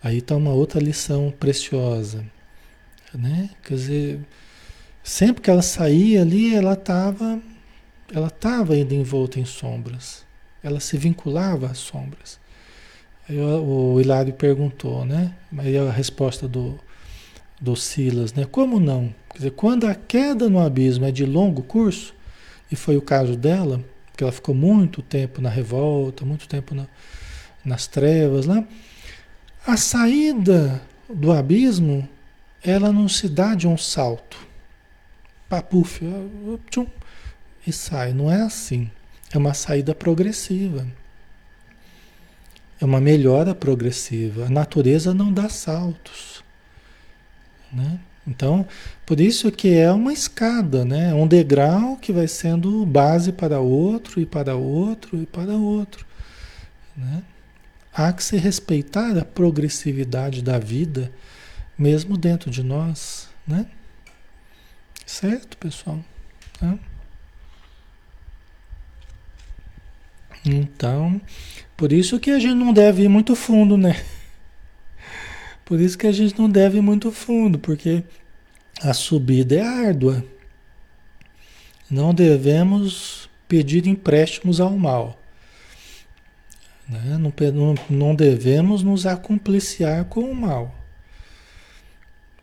[0.00, 2.24] Aí está uma outra lição preciosa,
[3.12, 3.50] né?
[3.64, 4.20] Quer dizer,
[5.03, 7.40] sempre que ela saía ali, ela estava
[8.14, 10.24] ela estava ainda envolta em sombras.
[10.62, 12.38] Ela se vinculava às sombras.
[13.28, 15.34] Aí o, Hilário perguntou, né?
[15.57, 16.78] Aí a resposta do,
[17.61, 18.44] do Silas, né?
[18.44, 19.14] Como não?
[19.30, 22.14] Quer dizer, quando a queda no abismo é de longo curso,
[22.70, 26.86] e foi o caso dela, porque ela ficou muito tempo na revolta, muito tempo na,
[27.64, 28.66] nas trevas, né?
[29.66, 32.07] A saída do abismo,
[32.62, 34.51] ela não se dá de um salto.
[35.53, 36.00] Papuf,
[36.70, 36.86] tchum,
[37.66, 38.14] e sai.
[38.14, 38.90] Não é assim.
[39.30, 40.86] É uma saída progressiva.
[42.80, 44.46] É uma melhora progressiva.
[44.46, 46.42] A natureza não dá saltos.
[47.70, 48.00] Né?
[48.26, 48.66] Então,
[49.05, 51.11] por isso que é uma escada, né?
[51.11, 56.07] É um degrau que vai sendo base para outro e para outro e para outro.
[56.96, 57.22] Né?
[57.92, 61.12] Há que se respeitar a progressividade da vida,
[61.76, 63.66] mesmo dentro de nós, né?
[65.12, 66.02] Certo, pessoal?
[66.58, 66.78] Tá?
[70.42, 71.20] Então,
[71.76, 74.02] por isso que a gente não deve ir muito fundo, né?
[75.66, 78.02] Por isso que a gente não deve ir muito fundo, porque
[78.82, 80.24] a subida é árdua.
[81.90, 85.20] Não devemos pedir empréstimos ao mal.
[86.88, 87.18] Né?
[87.18, 90.74] Não, não, devemos nos acompliciar com o mal,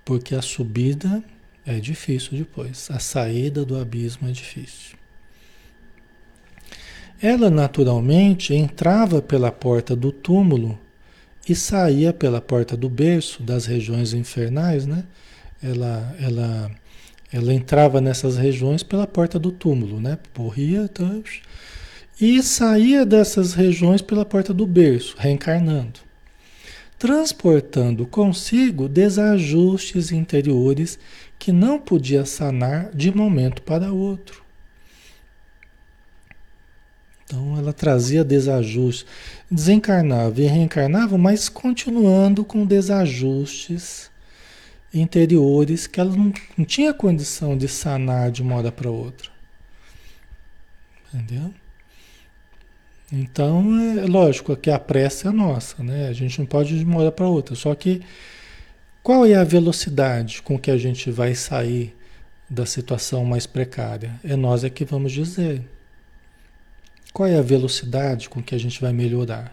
[0.06, 1.24] porque a subida
[1.70, 2.90] É difícil depois.
[2.90, 4.98] A saída do abismo é difícil.
[7.22, 10.80] Ela naturalmente entrava pela porta do túmulo
[11.48, 15.04] e saía pela porta do berço, das regiões infernais, né?
[15.62, 16.72] Ela, ela,
[17.32, 20.18] ela entrava nessas regiões pela porta do túmulo, né?
[20.36, 21.08] Morria tá?
[22.20, 26.00] e saía dessas regiões pela porta do berço, reencarnando,
[26.98, 30.98] transportando consigo desajustes interiores
[31.40, 34.44] que não podia sanar de momento para outro.
[37.24, 39.06] Então ela trazia desajustes,
[39.50, 44.12] desencarnava e reencarnava, mas continuando com desajustes
[44.94, 49.30] interiores que ela não, não tinha condição de sanar de uma hora para outra.
[51.14, 51.54] Entendeu?
[53.12, 56.08] Então, é lógico que a pressa é nossa, né?
[56.08, 57.56] A gente não pode de uma hora para outra.
[57.56, 58.02] Só que
[59.10, 61.98] qual é a velocidade com que a gente vai sair
[62.48, 64.20] da situação mais precária?
[64.24, 65.68] É nós é que vamos dizer.
[67.12, 69.52] Qual é a velocidade com que a gente vai melhorar?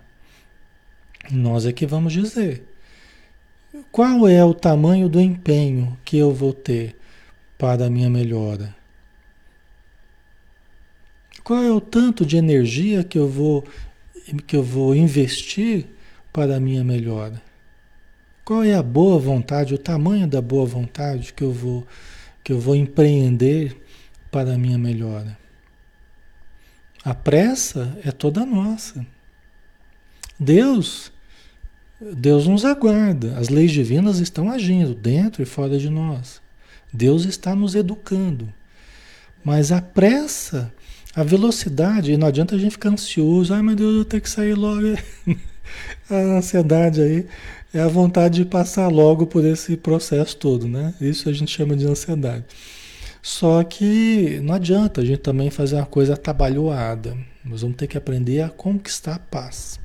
[1.31, 2.65] Nós é que vamos dizer.
[3.91, 6.95] Qual é o tamanho do empenho que eu vou ter
[7.57, 8.77] para a minha melhora?
[11.43, 13.65] Qual é o tanto de energia que eu vou
[14.47, 15.87] que eu vou investir
[16.31, 17.46] para a minha melhora?
[18.47, 21.85] Qual é a boa vontade, o tamanho da boa vontade que eu vou
[22.45, 23.77] que eu vou empreender
[24.31, 25.37] para a minha melhora?
[27.05, 29.05] A pressa é toda nossa.
[30.39, 31.11] Deus,
[32.01, 33.37] Deus nos aguarda.
[33.37, 36.41] As leis divinas estão agindo dentro e fora de nós.
[36.93, 38.55] Deus está nos educando.
[39.43, 40.73] Mas a pressa,
[41.17, 43.53] a velocidade, não adianta a gente ficar ansioso.
[43.53, 44.83] Ai meu Deus, eu tenho que sair logo.
[46.11, 47.27] a ansiedade aí
[47.73, 50.95] é a vontade de passar logo por esse processo todo, né?
[51.01, 52.45] Isso a gente chama de ansiedade.
[53.23, 57.17] Só que não adianta a gente também fazer uma coisa atabalhoada.
[57.45, 59.81] Nós vamos ter que aprender a conquistar a paz.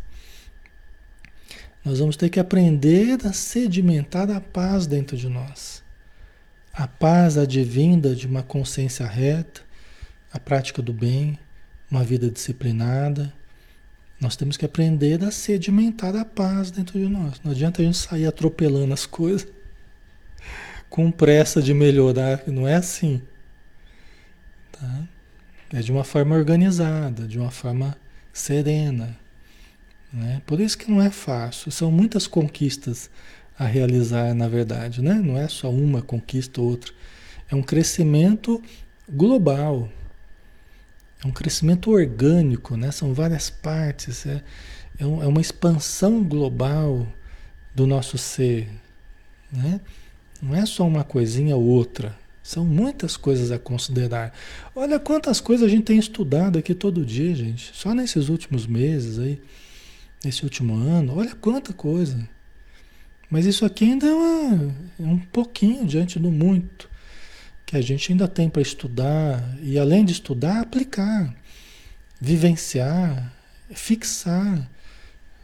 [1.84, 5.84] Nós vamos ter que aprender a sedimentar a paz dentro de nós.
[6.72, 9.62] A paz advinda de uma consciência reta,
[10.32, 11.38] a prática do bem,
[11.90, 13.34] uma vida disciplinada.
[14.22, 17.42] Nós temos que aprender a sedimentar a paz dentro de nós.
[17.44, 19.48] Não adianta a gente sair atropelando as coisas
[20.92, 23.20] com pressa de melhorar, não é assim.
[24.72, 25.08] Tá?
[25.74, 27.98] É de uma forma organizada, de uma forma
[28.32, 29.18] serena.
[30.14, 30.40] Né?
[30.46, 31.72] Por isso que não é fácil.
[31.72, 33.10] São muitas conquistas
[33.58, 35.02] a realizar, na verdade.
[35.02, 35.16] Né?
[35.16, 36.94] Não é só uma conquista ou outra.
[37.50, 38.62] É um crescimento
[39.10, 39.90] global.
[41.24, 42.92] É um crescimento orgânico, né?
[42.92, 44.26] são várias partes.
[44.26, 44.44] É,
[45.00, 47.08] é, é uma expansão global
[47.76, 48.68] do nosso ser.
[49.52, 49.80] Né?
[50.42, 52.18] Não é só uma coisinha ou outra.
[52.42, 54.34] São muitas coisas a considerar.
[54.76, 57.70] Olha quantas coisas a gente tem estudado aqui todo dia, gente.
[57.74, 59.40] Só nesses últimos meses aí,
[60.26, 61.16] nesse último ano.
[61.16, 62.28] Olha quanta coisa.
[63.30, 66.91] Mas isso aqui ainda é, uma, é um pouquinho diante do muito
[67.72, 71.34] que a gente ainda tem para estudar e além de estudar, aplicar,
[72.20, 73.32] vivenciar,
[73.74, 74.70] fixar,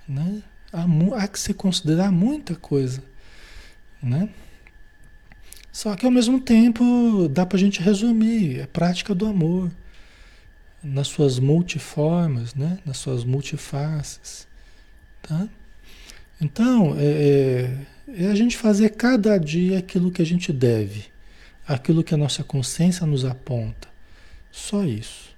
[0.05, 0.43] né?
[0.73, 3.01] Há, há que se considerar muita coisa,
[4.03, 4.27] né?
[5.71, 9.71] Só que ao mesmo tempo dá para a gente resumir, é prática do amor,
[10.83, 12.77] nas suas multiformas, né?
[12.85, 14.45] nas suas multifaces.
[15.21, 15.47] Tá?
[16.41, 17.77] Então, é,
[18.09, 21.05] é, é a gente fazer cada dia aquilo que a gente deve,
[21.67, 23.87] aquilo que a nossa consciência nos aponta.
[24.51, 25.35] Só isso.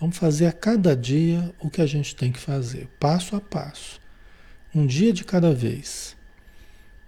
[0.00, 4.00] Vamos fazer a cada dia o que a gente tem que fazer, passo a passo,
[4.72, 6.16] um dia de cada vez.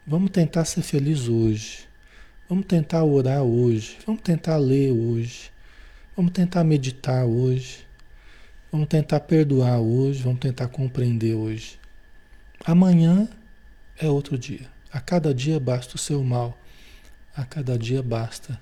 [0.07, 1.91] Vamos tentar ser feliz hoje.
[2.51, 5.53] Vamos tentar orar hoje, vamos tentar ler hoje,
[6.17, 7.87] vamos tentar meditar hoje,
[8.73, 11.79] vamos tentar perdoar hoje, vamos tentar compreender hoje.
[12.65, 13.29] Amanhã
[13.97, 14.67] é outro dia.
[14.93, 16.59] A cada dia basta o seu mal,
[17.41, 18.61] a cada dia basta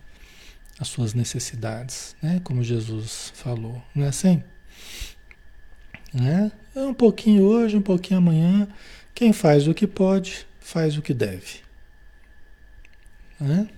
[0.78, 2.40] as suas necessidades, né?
[2.44, 4.42] Como Jesus falou, não é assim?
[6.14, 6.52] Né?
[6.74, 8.68] É um pouquinho hoje, um pouquinho amanhã.
[9.12, 11.60] Quem faz o que pode, faz o que deve.
[13.40, 13.68] Né?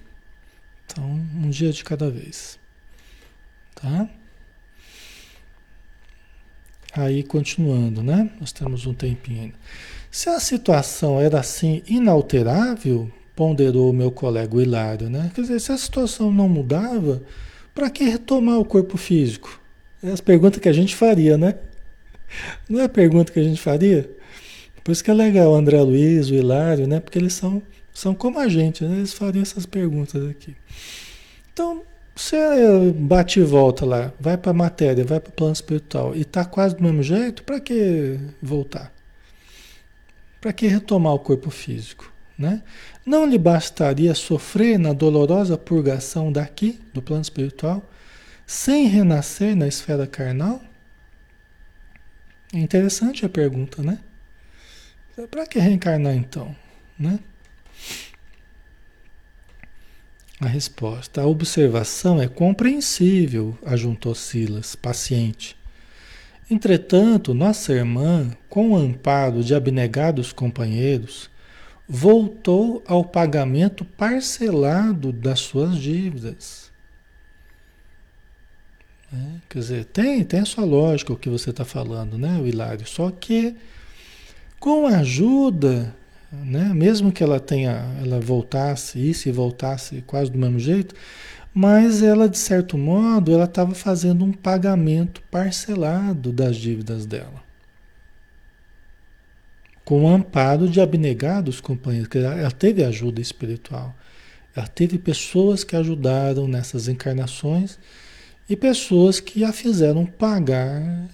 [0.84, 2.58] Então, um dia de cada vez.
[3.74, 4.06] Tá?
[6.92, 8.30] Aí, continuando, né?
[8.38, 9.56] Nós temos um tempinho ainda.
[10.10, 13.10] Se a situação era assim inalterável,
[13.40, 15.30] ponderou o meu colega Hilário, né?
[15.34, 17.22] Quer dizer, se a situação não mudava,
[17.74, 19.58] para que retomar o corpo físico?
[20.02, 21.54] É as perguntas que a gente faria, né?
[22.68, 24.10] Não é a pergunta que a gente faria?
[24.84, 27.00] Por isso que é legal o André Luiz, o Hilário, né?
[27.00, 27.62] Porque eles são
[27.94, 28.98] são como a gente, né?
[28.98, 30.54] eles fariam essas perguntas aqui.
[31.50, 31.82] Então,
[32.14, 32.36] você
[32.94, 36.44] bate e volta lá, vai para a matéria, vai para o plano espiritual e está
[36.44, 38.92] quase do mesmo jeito, para que voltar?
[40.42, 42.09] Para que retomar o corpo físico?
[42.40, 42.62] Né?
[43.04, 47.86] Não lhe bastaria sofrer na dolorosa purgação daqui, do plano espiritual,
[48.46, 50.58] sem renascer na esfera carnal?
[52.54, 53.98] É interessante a pergunta, né?
[55.30, 56.56] Para que reencarnar então?
[56.98, 57.18] Né?
[60.40, 61.20] A resposta.
[61.20, 65.54] A observação é compreensível, ajuntou Silas, paciente.
[66.50, 71.29] Entretanto, nossa irmã, com o amparo de abnegados companheiros,
[71.90, 76.70] voltou ao pagamento parcelado das suas dívidas.
[79.12, 79.16] É,
[79.48, 82.86] quer dizer, tem, tem a sua lógica o que você está falando, né, Hilário?
[82.86, 83.56] Só que
[84.60, 85.92] com a ajuda
[86.32, 86.72] né?
[86.74, 90.94] Mesmo que ela tenha, ela voltasse e voltasse quase do mesmo jeito,
[91.52, 97.42] mas ela de certo modo ela estava fazendo um pagamento parcelado das dívidas dela,
[99.90, 103.92] com o amparo de abnegados companheiros, que ela teve ajuda espiritual,
[104.54, 107.76] ela teve pessoas que ajudaram nessas encarnações
[108.48, 111.08] e pessoas que a fizeram pagar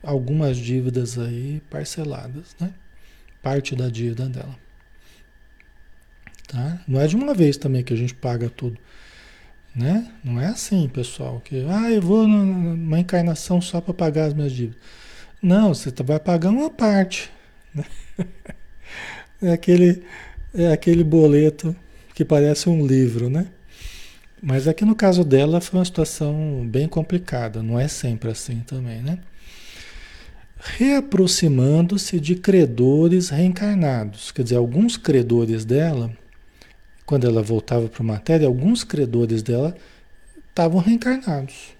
[0.00, 2.72] algumas dívidas aí parceladas, né?
[3.42, 4.56] parte da dívida dela.
[6.46, 6.80] Tá?
[6.86, 8.78] Não é de uma vez também que a gente paga tudo.
[9.74, 10.08] Né?
[10.22, 14.52] Não é assim, pessoal, que ah, eu vou numa encarnação só para pagar as minhas
[14.52, 14.80] dívidas.
[15.42, 17.28] Não, você tá, vai pagar uma parte.
[19.42, 20.02] É aquele,
[20.52, 21.74] é aquele boleto
[22.14, 23.46] que parece um livro, né?
[24.42, 29.00] Mas aqui no caso dela foi uma situação bem complicada, não é sempre assim também,
[29.00, 29.18] né?
[30.60, 34.30] reaproximando-se de credores reencarnados.
[34.30, 36.10] Quer dizer, alguns credores dela,
[37.06, 39.74] quando ela voltava para a matéria, alguns credores dela
[40.48, 41.74] estavam reencarnados.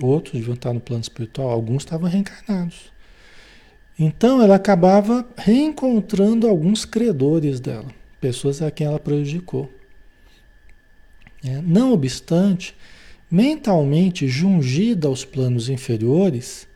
[0.00, 2.92] Outros deviam estar no plano espiritual, alguns estavam reencarnados.
[3.98, 7.86] Então ela acabava reencontrando alguns credores dela,
[8.20, 9.70] pessoas a quem ela prejudicou.
[11.44, 12.74] É, não obstante,
[13.30, 16.66] mentalmente jungida aos planos inferiores,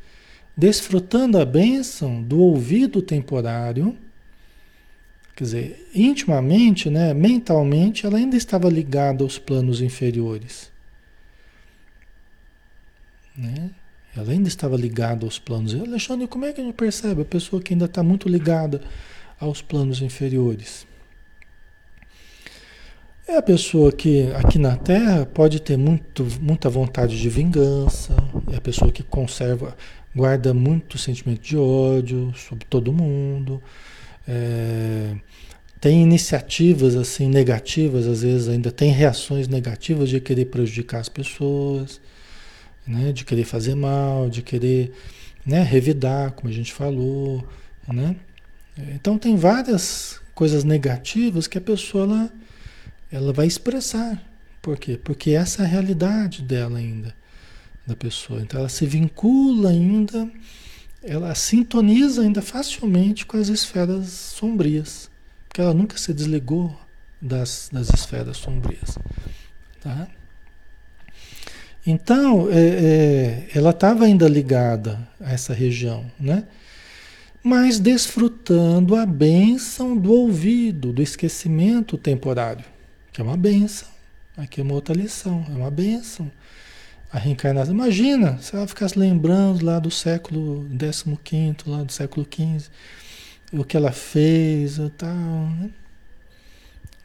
[0.57, 3.97] desfrutando a bênção do ouvido temporário,
[5.35, 10.71] quer dizer, intimamente, né, mentalmente, ela ainda estava ligada aos planos inferiores.
[13.37, 13.71] Né?
[14.17, 15.75] Ela ainda estava ligada aos planos.
[15.75, 18.81] Alexandre, como é que a gente percebe a pessoa que ainda está muito ligada
[19.39, 20.87] aos planos inferiores?
[23.27, 28.17] É a pessoa que aqui na Terra pode ter muito, muita vontade de vingança,
[28.51, 29.77] é a pessoa que conserva,
[30.17, 33.63] guarda muito sentimento de ódio sobre todo mundo,
[34.27, 35.15] é,
[35.79, 42.01] tem iniciativas assim negativas, às vezes ainda tem reações negativas de querer prejudicar as pessoas,
[42.89, 44.93] né, de querer fazer mal, de querer
[45.45, 47.47] né, revidar, como a gente falou,
[47.87, 48.17] né?
[48.95, 52.33] Então tem várias coisas negativas que a pessoa ela,
[53.11, 54.23] ela vai expressar.
[54.63, 54.99] Por quê?
[55.03, 57.15] Porque essa é a realidade dela ainda
[57.87, 58.41] da pessoa.
[58.41, 60.31] Então ela se vincula ainda,
[61.03, 65.11] ela sintoniza ainda facilmente com as esferas sombrias,
[65.49, 66.79] porque ela nunca se desligou
[67.21, 68.99] das, das esferas sombrias.
[69.81, 70.09] Tá?
[71.87, 76.45] Então, é, é, ela estava ainda ligada a essa região, né?
[77.43, 82.65] mas desfrutando a bênção do ouvido, do esquecimento temporário,
[83.13, 83.89] que é uma bênção.
[84.37, 86.31] Aqui é uma outra lição, é uma bênção
[87.11, 87.75] a reencarnação.
[87.75, 92.71] Imagina se ela ficasse lembrando lá do século XV, lá do século XV,
[93.53, 95.15] o que ela fez e tal.
[95.15, 95.71] Né?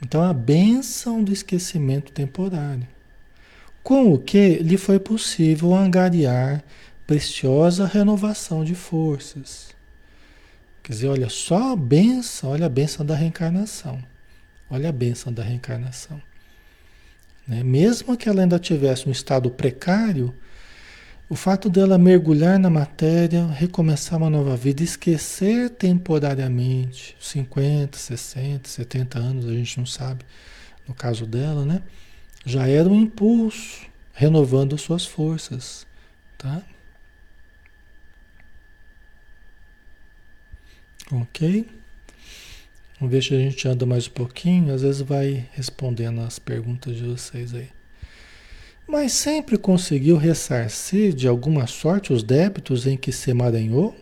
[0.02, 2.88] Então, a benção do esquecimento temporário.
[3.84, 6.64] Com o que lhe foi possível angariar
[7.06, 9.76] preciosa renovação de forças.
[10.82, 14.02] Quer dizer, olha só a benção, olha a benção da reencarnação.
[14.70, 16.22] Olha a benção da reencarnação.
[17.48, 17.62] Né?
[17.62, 20.34] Mesmo que ela ainda tivesse um estado precário,
[21.30, 29.20] o fato dela mergulhar na matéria, recomeçar uma nova vida, esquecer temporariamente 50, 60, 70
[29.20, 30.26] anos, a gente não sabe,
[30.88, 31.82] no caso dela, né?
[32.46, 35.88] Já era um impulso, renovando suas forças,
[36.38, 36.62] tá?
[41.12, 41.68] Ok?
[43.00, 46.96] Vamos ver se a gente anda mais um pouquinho, às vezes vai respondendo as perguntas
[46.96, 47.70] de vocês aí.
[48.88, 53.96] Mas sempre conseguiu ressarcir de alguma sorte os débitos em que se emaranhou?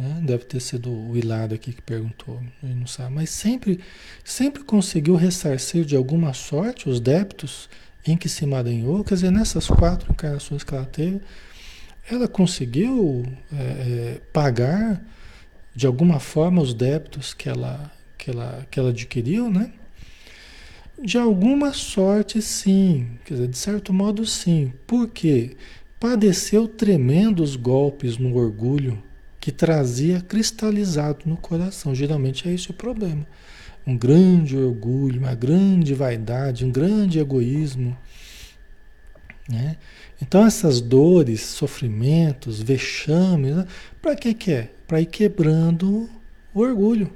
[0.00, 0.22] Né?
[0.22, 3.14] Deve ter sido o Hilário aqui que perguntou, ele não sabe.
[3.14, 3.80] Mas sempre,
[4.24, 7.68] sempre conseguiu ressarcir de alguma sorte os débitos
[8.06, 9.04] em que se emaranhou.
[9.04, 11.20] Quer dizer, nessas quatro encarnações que ela teve,
[12.10, 15.02] ela conseguiu é, é, pagar
[15.74, 19.70] de alguma forma os débitos que ela, que ela, que ela adquiriu, né?
[21.02, 23.18] De alguma sorte, sim.
[23.24, 24.72] Quer dizer, de certo modo, sim.
[24.86, 25.56] Por quê?
[25.98, 29.02] Padeceu tremendos golpes no orgulho
[29.40, 31.94] que trazia cristalizado no coração.
[31.94, 33.26] Geralmente é esse o problema.
[33.86, 37.96] Um grande orgulho, uma grande vaidade, um grande egoísmo.
[39.48, 39.78] Né?
[40.20, 43.66] Então essas dores, sofrimentos, vexames, né?
[44.02, 44.70] para que que é?
[44.86, 46.08] Para ir quebrando
[46.52, 47.10] o orgulho,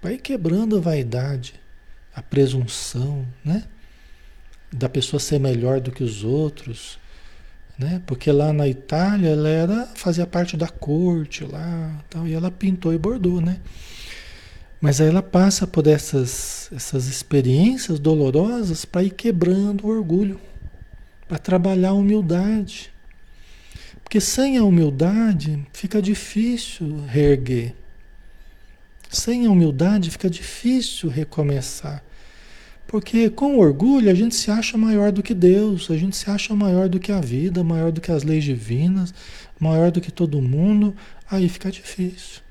[0.00, 1.54] para ir quebrando a vaidade,
[2.14, 3.64] a presunção, né?
[4.70, 6.98] Da pessoa ser melhor do que os outros,
[7.78, 8.02] né?
[8.06, 12.92] Porque lá na Itália ela era fazia parte da corte lá, tal, e ela pintou
[12.92, 13.60] e bordou, né?
[14.80, 20.40] Mas aí ela passa por essas essas experiências dolorosas para ir quebrando o orgulho,
[21.28, 22.92] para trabalhar a humildade.
[24.02, 27.74] Porque sem a humildade fica difícil reerguer.
[29.08, 32.02] Sem a humildade fica difícil recomeçar.
[32.92, 36.54] Porque com orgulho a gente se acha maior do que Deus, a gente se acha
[36.54, 39.14] maior do que a vida, maior do que as leis divinas,
[39.58, 40.94] maior do que todo mundo,
[41.30, 42.42] aí fica difícil.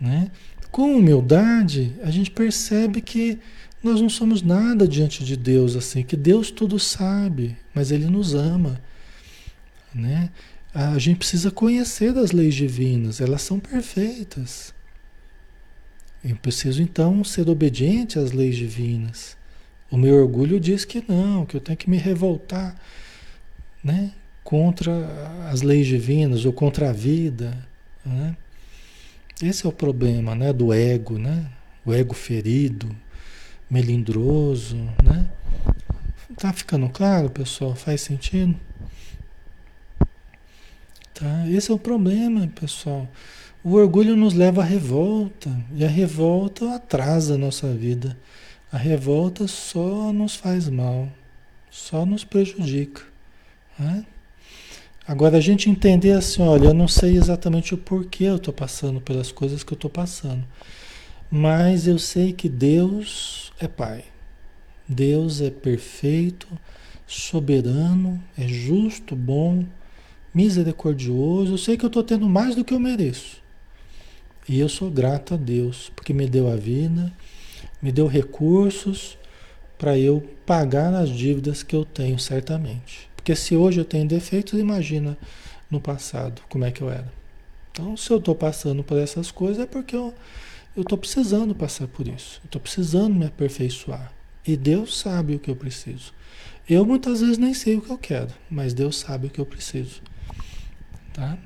[0.00, 0.28] Né?
[0.72, 3.38] Com humildade, a gente percebe que
[3.80, 8.34] nós não somos nada diante de Deus assim, que Deus tudo sabe, mas Ele nos
[8.34, 8.80] ama.
[9.94, 10.30] Né?
[10.74, 14.74] A gente precisa conhecer das leis divinas, elas são perfeitas.
[16.22, 19.36] Eu preciso então ser obediente às leis divinas.
[19.90, 22.76] O meu orgulho diz que não, que eu tenho que me revoltar,
[23.82, 24.12] né?
[24.44, 24.92] Contra
[25.50, 27.56] as leis divinas ou contra a vida,
[28.04, 28.36] né?
[29.42, 30.52] Esse é o problema, né?
[30.52, 31.50] Do ego, né?
[31.84, 32.94] O ego ferido,
[33.70, 35.30] melindroso, né?
[36.36, 37.74] Tá ficando claro, pessoal?
[37.74, 38.54] Faz sentido?
[41.14, 41.48] Tá?
[41.48, 43.08] Esse é o problema, pessoal.
[43.62, 48.16] O orgulho nos leva à revolta, e a revolta atrasa a nossa vida.
[48.72, 51.06] A revolta só nos faz mal,
[51.70, 53.02] só nos prejudica.
[53.78, 54.06] Né?
[55.06, 58.98] Agora, a gente entender assim: olha, eu não sei exatamente o porquê eu estou passando
[58.98, 60.42] pelas coisas que eu estou passando,
[61.30, 64.04] mas eu sei que Deus é Pai.
[64.88, 66.48] Deus é perfeito,
[67.06, 69.66] soberano, é justo, bom,
[70.32, 71.52] misericordioso.
[71.52, 73.40] Eu sei que eu estou tendo mais do que eu mereço.
[74.50, 77.12] E eu sou grato a Deus, porque me deu a vida,
[77.80, 79.16] me deu recursos
[79.78, 83.08] para eu pagar as dívidas que eu tenho certamente.
[83.14, 85.16] Porque se hoje eu tenho defeitos, imagina
[85.70, 87.12] no passado como é que eu era.
[87.70, 90.12] Então, se eu estou passando por essas coisas, é porque eu
[90.76, 92.40] estou precisando passar por isso.
[92.44, 94.12] Estou precisando me aperfeiçoar.
[94.44, 96.12] E Deus sabe o que eu preciso.
[96.68, 99.46] Eu muitas vezes nem sei o que eu quero, mas Deus sabe o que eu
[99.46, 100.02] preciso.
[101.12, 101.38] Tá?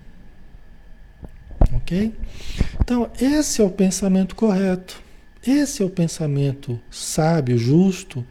[1.76, 2.14] Ok?
[2.80, 5.02] Então, esse é o pensamento correto.
[5.46, 8.24] Esse é o pensamento sábio, justo.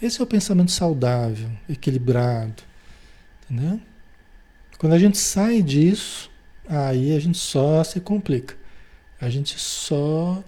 [0.00, 2.62] Esse é o pensamento saudável, equilibrado.
[3.50, 3.80] Entendeu?
[4.78, 6.30] Quando a gente sai disso,
[6.68, 8.56] aí a gente só se complica.
[9.20, 10.42] A gente só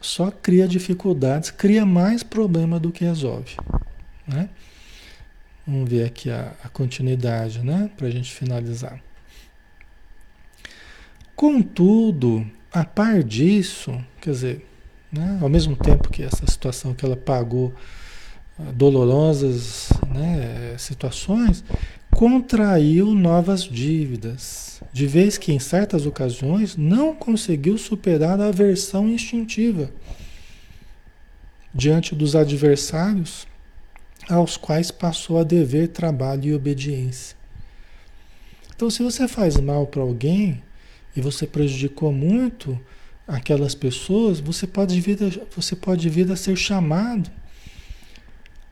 [0.00, 3.54] só cria dificuldades, cria mais problema do que resolve.
[4.26, 4.48] Né?
[5.66, 7.90] Vamos ver aqui a, a continuidade, né?
[7.96, 8.98] Para a gente finalizar.
[11.40, 14.66] Contudo, a par disso, quer dizer,
[15.10, 17.72] né, ao mesmo tempo que essa situação que ela pagou
[18.58, 21.64] ah, dolorosas né, situações,
[22.14, 29.90] contraiu novas dívidas, de vez que em certas ocasiões não conseguiu superar a aversão instintiva
[31.74, 33.46] diante dos adversários
[34.28, 37.34] aos quais passou a dever trabalho e obediência.
[38.76, 40.62] Então, se você faz mal para alguém,
[41.14, 42.78] e você prejudicou muito
[43.26, 47.30] aquelas pessoas, você pode vir a, você pode vir a ser chamado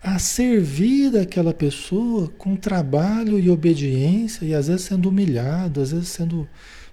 [0.02, 6.08] a servir aquela pessoa com trabalho e obediência e às vezes sendo humilhado, às vezes
[6.08, 6.48] sendo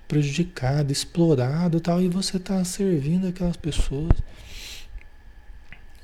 [0.07, 4.11] prejudicado, explorado, tal, e você está servindo aquelas pessoas.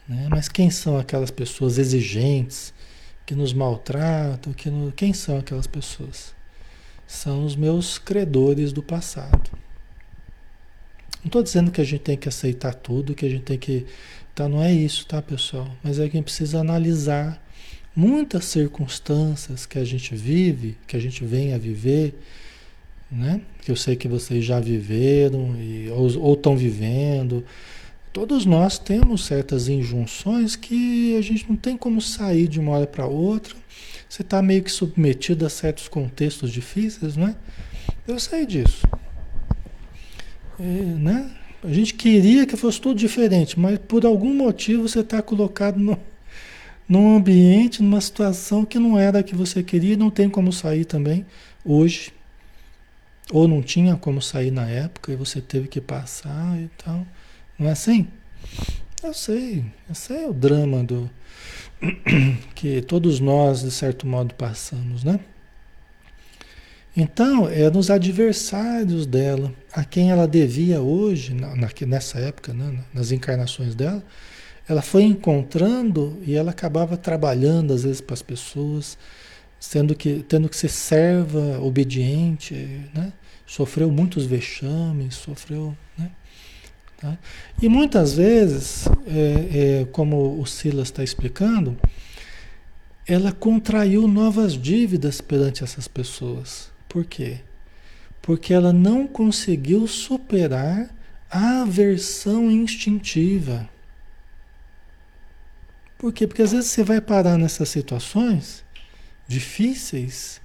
[0.08, 0.28] Né?
[0.30, 2.74] Mas quem são aquelas pessoas exigentes
[3.26, 4.54] que nos maltratam?
[4.54, 4.92] Que no...
[4.92, 6.34] Quem são aquelas pessoas?
[7.12, 9.52] São os meus credores do passado.
[11.20, 13.86] Não estou dizendo que a gente tem que aceitar tudo, que a gente tem que.
[14.34, 15.70] Tá, não é isso, tá, pessoal?
[15.84, 17.46] Mas é que a gente precisa analisar
[17.94, 22.18] muitas circunstâncias que a gente vive, que a gente vem a viver,
[23.12, 23.42] né?
[23.62, 27.44] Que eu sei que vocês já viveram e, ou estão vivendo.
[28.14, 32.88] Todos nós temos certas injunções que a gente não tem como sair de uma hora
[32.88, 33.54] para outra.
[34.12, 37.36] Você está meio que submetido a certos contextos difíceis, não é?
[38.06, 38.86] Eu sei disso.
[40.60, 41.32] É, né?
[41.64, 45.98] A gente queria que fosse tudo diferente, mas por algum motivo você está colocado no,
[46.90, 50.84] num ambiente, numa situação que não era a que você queria, não tem como sair
[50.84, 51.26] também
[51.64, 52.12] hoje.
[53.32, 57.08] Ou não tinha como sair na época e você teve que passar e tal.
[57.58, 58.10] Não é assim?
[59.02, 61.10] Eu sei, esse é o drama do
[62.56, 65.20] que todos nós, de certo modo, passamos, né?
[66.96, 71.56] Então, eram os adversários dela, a quem ela devia hoje, na,
[71.88, 74.04] nessa época, né, nas encarnações dela,
[74.68, 78.98] ela foi encontrando e ela acabava trabalhando às vezes para as pessoas,
[79.60, 82.54] sendo que tendo que ser serva, obediente,
[82.94, 83.14] né?
[83.46, 86.12] Sofreu muitos vexames, sofreu, né?
[87.02, 87.18] Tá?
[87.60, 91.76] E muitas vezes, é, é, como o Silas está explicando,
[93.08, 96.72] ela contraiu novas dívidas perante essas pessoas.
[96.88, 97.40] Por quê?
[98.22, 100.96] Porque ela não conseguiu superar
[101.30, 103.68] a aversão instintiva.
[105.98, 106.28] Por quê?
[106.28, 108.64] Porque às vezes você vai parar nessas situações
[109.28, 110.40] difíceis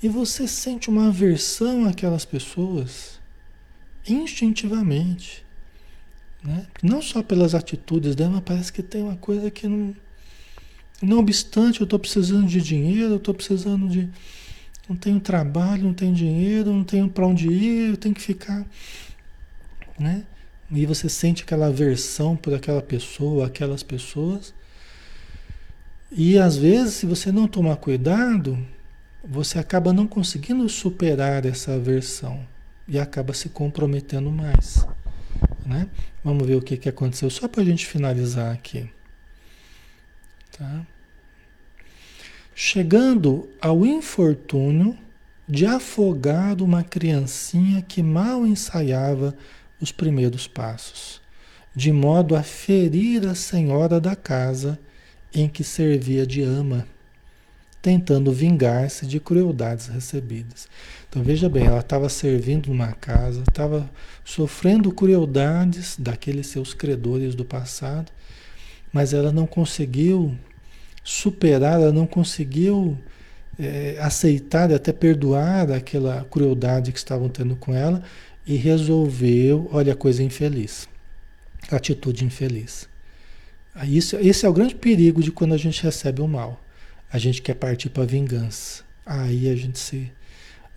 [0.00, 3.18] e você sente uma aversão àquelas pessoas
[4.06, 5.47] instintivamente.
[6.42, 6.66] Né?
[6.82, 9.94] Não só pelas atitudes dela, mas parece que tem uma coisa que não.
[11.00, 14.08] Não obstante, eu estou precisando de dinheiro, eu estou precisando de.
[14.88, 18.64] Não tenho trabalho, não tenho dinheiro, não tenho para onde ir, eu tenho que ficar.
[19.98, 20.24] Né?
[20.70, 24.54] E você sente aquela aversão por aquela pessoa, aquelas pessoas.
[26.10, 28.58] E às vezes, se você não tomar cuidado,
[29.22, 32.46] você acaba não conseguindo superar essa aversão
[32.86, 34.86] e acaba se comprometendo mais.
[35.66, 35.86] Né?
[36.28, 38.86] Vamos ver o que, que aconteceu, só para a gente finalizar aqui.
[40.58, 40.86] Tá?
[42.54, 44.94] Chegando ao infortúnio
[45.48, 49.34] de afogar uma criancinha que mal ensaiava
[49.80, 51.22] os primeiros passos,
[51.74, 54.78] de modo a ferir a senhora da casa
[55.32, 56.86] em que servia de ama,
[57.80, 60.68] tentando vingar-se de crueldades recebidas.
[61.22, 63.90] Veja bem, ela estava servindo numa casa, estava
[64.24, 68.10] sofrendo crueldades daqueles seus credores do passado,
[68.92, 70.36] mas ela não conseguiu
[71.02, 72.98] superar, ela não conseguiu
[73.58, 78.02] é, aceitar até perdoar aquela crueldade que estavam tendo com ela
[78.46, 80.88] e resolveu, olha a coisa infeliz,
[81.70, 82.88] atitude infeliz.
[83.84, 86.60] Isso, esse é o grande perigo de quando a gente recebe o mal.
[87.12, 88.82] A gente quer partir para vingança.
[89.06, 90.10] Aí a gente se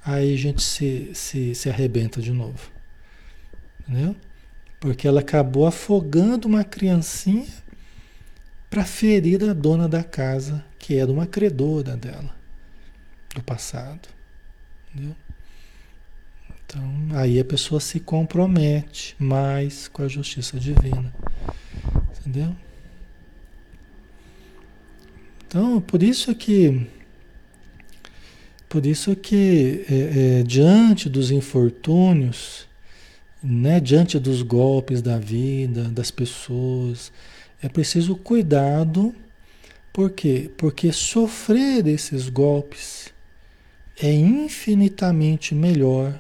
[0.04, 2.72] aí a gente se, se, se arrebenta de novo.
[3.82, 4.16] Entendeu?
[4.80, 7.46] Porque ela acabou afogando uma criancinha
[8.70, 12.34] para ferir a dona da casa, que era uma credora dela,
[13.36, 14.08] do passado.
[14.94, 15.16] Entendeu?
[16.66, 21.14] Então, aí a pessoa se compromete mais com a justiça divina.
[22.20, 22.56] Entendeu?
[25.46, 26.88] Então, por isso que,
[28.72, 32.66] por isso que é, é, diante dos infortúnios,
[33.44, 37.12] né, diante dos golpes da vida, das pessoas,
[37.62, 39.14] é preciso cuidado.
[39.92, 40.50] Por quê?
[40.56, 43.14] Porque sofrer esses golpes
[44.02, 46.18] é infinitamente melhor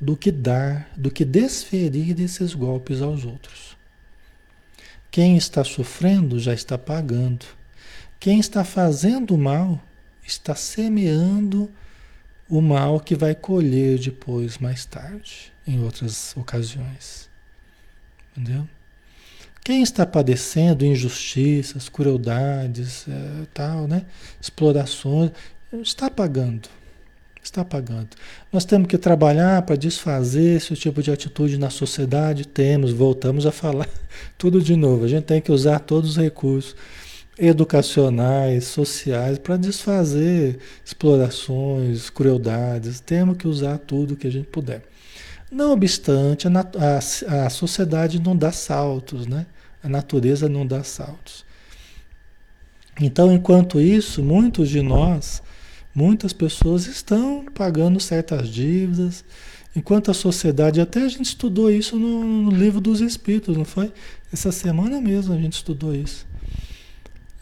[0.00, 3.76] do que dar, do que desferir esses golpes aos outros.
[5.12, 7.46] Quem está sofrendo já está pagando.
[8.18, 9.80] Quem está fazendo mal
[10.30, 11.70] está semeando
[12.48, 17.28] o mal que vai colher depois, mais tarde, em outras ocasiões.
[18.36, 18.66] Entendeu?
[19.64, 24.06] Quem está padecendo injustiças, crueldades, é, tal, né?
[24.40, 25.30] explorações,
[25.82, 26.68] está pagando.
[27.42, 28.10] Está pagando.
[28.52, 32.46] Nós temos que trabalhar para desfazer esse tipo de atitude na sociedade.
[32.46, 33.88] Temos, voltamos a falar
[34.36, 35.04] tudo de novo.
[35.04, 36.74] A gente tem que usar todos os recursos
[37.38, 43.00] educacionais, sociais, para desfazer explorações, crueldades.
[43.00, 44.82] Temos que usar tudo que a gente puder.
[45.50, 49.46] Não obstante, a, a, a sociedade não dá saltos, né?
[49.82, 51.46] A natureza não dá saltos.
[53.00, 55.40] Então, enquanto isso, muitos de nós,
[55.94, 59.24] muitas pessoas estão pagando certas dívidas,
[59.74, 63.92] enquanto a sociedade, até a gente estudou isso no, no livro dos Espíritos, não foi?
[64.32, 66.26] Essa semana mesmo a gente estudou isso.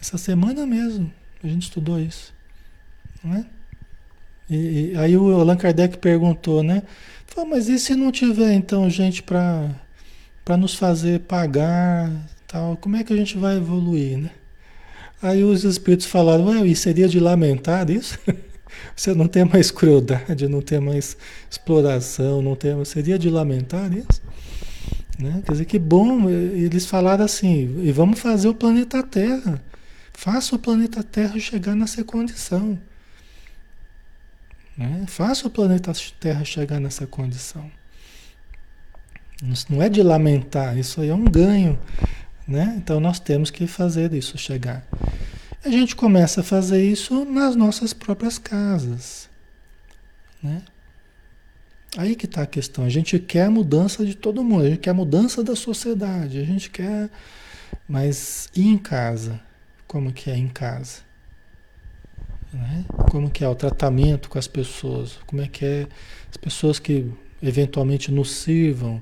[0.06, 1.10] Essa semana mesmo
[1.42, 2.32] a gente estudou isso.
[3.24, 3.46] Não é?
[4.48, 6.84] E, e, aí o Allan Kardec perguntou, né?
[7.26, 9.68] Falou, mas e se não tiver então gente para
[10.44, 12.08] para nos fazer pagar,
[12.46, 12.76] tal?
[12.76, 14.30] Como é que a gente vai evoluir, né?
[15.20, 18.16] Aí os espíritos falaram, ué, e seria de lamentar isso?
[18.94, 21.16] Você não tem mais crueldade, não tem mais
[21.50, 24.22] exploração, não tem, seria de lamentar isso?
[25.18, 25.42] Né?
[25.44, 29.60] Quer dizer, que bom, eles falaram assim, e vamos fazer o planeta Terra.
[30.16, 32.80] Faça o planeta Terra chegar nessa condição.
[34.74, 35.04] Né?
[35.06, 37.70] Faça o planeta Terra chegar nessa condição.
[39.44, 41.78] Isso não é de lamentar, isso aí é um ganho.
[42.48, 42.76] Né?
[42.78, 44.86] Então nós temos que fazer isso chegar.
[45.62, 49.28] A gente começa a fazer isso nas nossas próprias casas.
[50.42, 50.62] Né?
[51.94, 52.86] Aí que está a questão.
[52.86, 56.38] A gente quer a mudança de todo mundo, a gente quer a mudança da sociedade,
[56.38, 57.10] a gente quer.
[57.86, 59.44] Mas e em casa?
[59.96, 61.00] Como que é em casa?
[62.52, 62.84] Né?
[63.10, 65.18] Como que é o tratamento com as pessoas?
[65.26, 65.86] Como é que é
[66.28, 67.10] as pessoas que
[67.42, 69.00] eventualmente nos sirvam?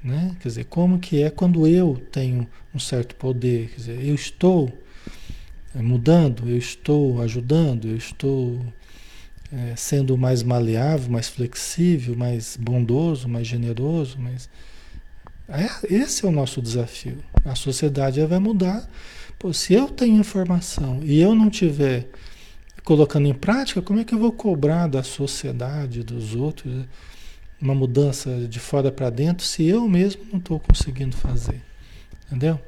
[0.00, 0.36] Né?
[0.38, 3.70] Quer dizer, como que é quando eu tenho um certo poder?
[3.70, 4.72] Quer dizer, eu estou
[5.74, 8.64] é, mudando, eu estou ajudando, eu estou
[9.52, 14.48] é, sendo mais maleável, mais flexível, mais bondoso, mais generoso, mas
[15.48, 17.18] é, esse é o nosso desafio.
[17.44, 18.88] A sociedade vai mudar.
[19.42, 22.06] Pô, se eu tenho informação e eu não tiver
[22.84, 26.84] colocando em prática, como é que eu vou cobrar da sociedade, dos outros,
[27.60, 31.60] uma mudança de fora para dentro, se eu mesmo não estou conseguindo fazer?
[32.26, 32.60] Entendeu?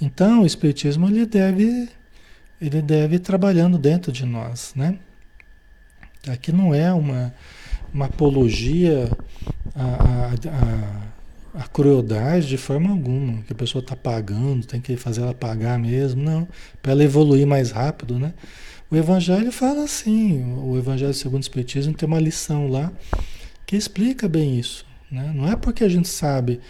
[0.00, 1.90] Então, o Espiritismo ele deve,
[2.58, 4.98] ele deve ir trabalhando dentro de nós, né?
[6.28, 7.34] Aqui não é uma,
[7.92, 9.10] uma apologia
[9.74, 11.05] à, à,
[11.56, 15.78] à, crueldade de forma alguma, que a pessoa está pagando, tem que fazer ela pagar
[15.78, 16.46] mesmo, não,
[16.82, 18.34] para ela evoluir mais rápido, né?
[18.90, 22.92] O Evangelho fala assim, o Evangelho segundo o Espiritismo tem uma lição lá
[23.66, 24.86] que explica bem isso.
[25.10, 25.32] Né?
[25.34, 26.60] Não é porque a gente sabe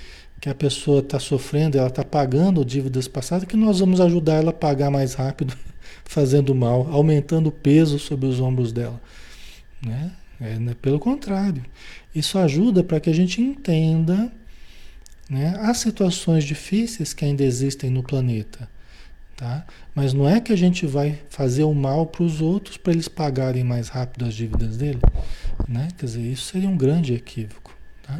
[0.41, 4.51] que a pessoa está sofrendo, ela está pagando dívidas passadas, que nós vamos ajudar ela
[4.51, 5.55] a pagar mais rápido,
[6.05, 9.01] fazendo mal, aumentando o peso sobre os ombros dela.
[9.85, 10.13] Né?
[10.41, 10.75] É, né?
[10.81, 11.63] Pelo contrário,
[12.15, 14.33] isso ajuda para que a gente entenda
[15.29, 18.69] né, as situações difíceis que ainda existem no planeta.
[19.37, 19.67] Tá?
[19.95, 23.07] Mas não é que a gente vai fazer o mal para os outros para eles
[23.07, 25.01] pagarem mais rápido as dívidas dele.
[25.69, 25.89] Né?
[25.99, 27.77] Quer dizer, isso seria um grande equívoco.
[28.03, 28.19] Tá?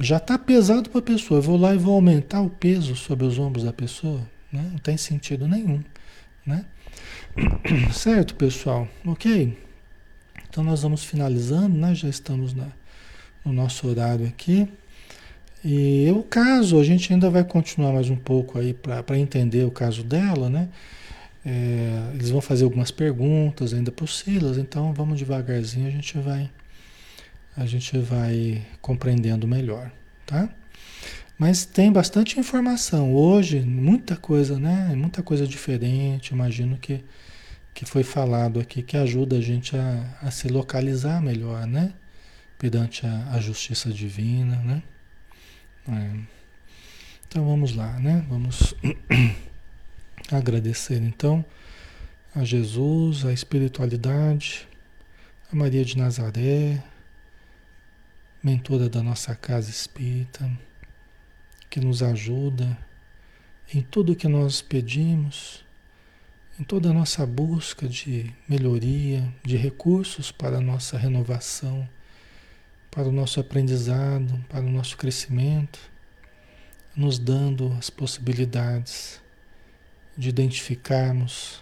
[0.00, 1.38] Já está pesado para a pessoa.
[1.38, 4.20] Eu vou lá e vou aumentar o peso sobre os ombros da pessoa.
[4.52, 4.68] Né?
[4.70, 5.82] Não tem sentido nenhum.
[6.46, 6.64] Né?
[7.92, 8.86] Certo, pessoal?
[9.04, 9.58] Ok?
[10.48, 11.92] Então nós vamos finalizando, né?
[11.96, 12.68] Já estamos na,
[13.44, 14.68] no nosso horário aqui.
[15.64, 19.70] E o caso, a gente ainda vai continuar mais um pouco aí para entender o
[19.70, 20.68] caso dela, né?
[21.44, 26.18] É, eles vão fazer algumas perguntas ainda para o Silas, então vamos devagarzinho, a gente
[26.18, 26.50] vai
[27.56, 29.90] a gente vai compreendendo melhor,
[30.26, 30.48] tá?
[31.38, 34.94] Mas tem bastante informação hoje, muita coisa, né?
[34.96, 37.02] Muita coisa diferente, imagino que
[37.74, 41.92] que foi falado aqui que ajuda a gente a, a se localizar melhor, né?
[42.58, 44.82] Perante a, a justiça divina, né?
[45.88, 46.20] É.
[47.26, 48.24] Então vamos lá, né?
[48.28, 48.74] Vamos
[50.30, 51.44] agradecer então
[52.34, 54.68] a Jesus, a espiritualidade,
[55.52, 56.82] a Maria de Nazaré,
[58.42, 60.50] mentora da nossa casa espírita,
[61.68, 62.76] que nos ajuda
[63.72, 65.64] em tudo que nós pedimos
[66.58, 71.88] em toda a nossa busca de melhoria, de recursos para a nossa renovação,
[72.94, 75.80] para o nosso aprendizado, para o nosso crescimento,
[76.94, 79.20] nos dando as possibilidades
[80.16, 81.60] de identificarmos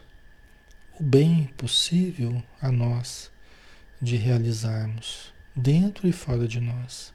[1.00, 3.32] o bem possível a nós
[4.00, 7.14] de realizarmos, dentro e fora de nós,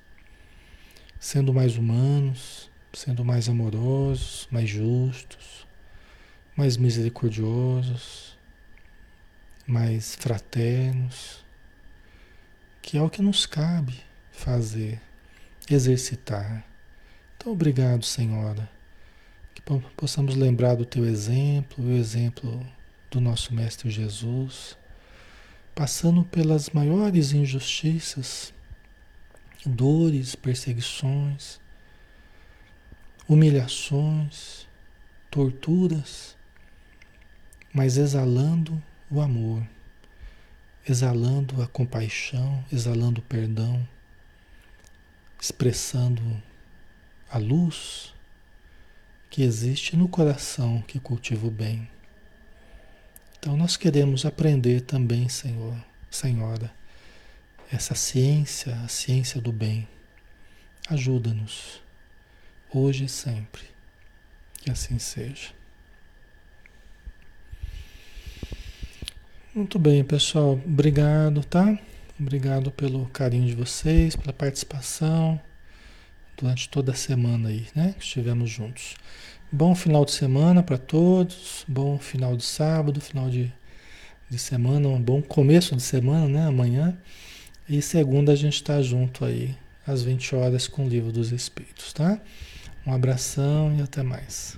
[1.20, 5.68] sendo mais humanos, sendo mais amorosos, mais justos,
[6.56, 8.36] mais misericordiosos,
[9.68, 11.46] mais fraternos,
[12.82, 14.07] que é o que nos cabe
[14.38, 15.02] fazer,
[15.70, 16.64] exercitar.
[17.36, 18.70] Então, obrigado, Senhora,
[19.54, 19.62] que
[19.96, 22.66] possamos lembrar do teu exemplo, o exemplo
[23.12, 24.78] do nosso Mestre Jesus,
[25.76, 28.54] passando pelas maiores injustiças,
[29.66, 31.60] dores, perseguições,
[33.28, 34.68] humilhações,
[35.30, 36.38] torturas
[37.78, 39.62] mas exalando o amor,
[40.90, 43.88] exalando a compaixão, exalando o perdão,
[45.40, 46.42] expressando
[47.30, 48.14] a luz
[49.30, 51.90] que existe no coração que cultiva o bem.
[53.38, 55.76] Então nós queremos aprender também, Senhor,
[56.10, 56.72] Senhora,
[57.72, 59.88] essa ciência, a ciência do bem.
[60.90, 61.82] Ajuda-nos,
[62.74, 63.64] hoje e sempre.
[64.58, 65.50] Que assim seja.
[69.54, 70.54] Muito bem, pessoal.
[70.54, 71.78] Obrigado, tá?
[72.20, 75.40] Obrigado pelo carinho de vocês, pela participação
[76.36, 77.94] durante toda a semana aí, né?
[77.96, 78.96] Que estivemos juntos.
[79.52, 83.54] Bom final de semana para todos, bom final de sábado, final de,
[84.28, 86.48] de semana, um bom começo de semana, né?
[86.48, 86.98] Amanhã.
[87.70, 89.56] E segunda a gente está junto aí,
[89.86, 92.20] às 20 horas, com o Livro dos Espíritos, tá?
[92.84, 94.58] Um abração e até mais.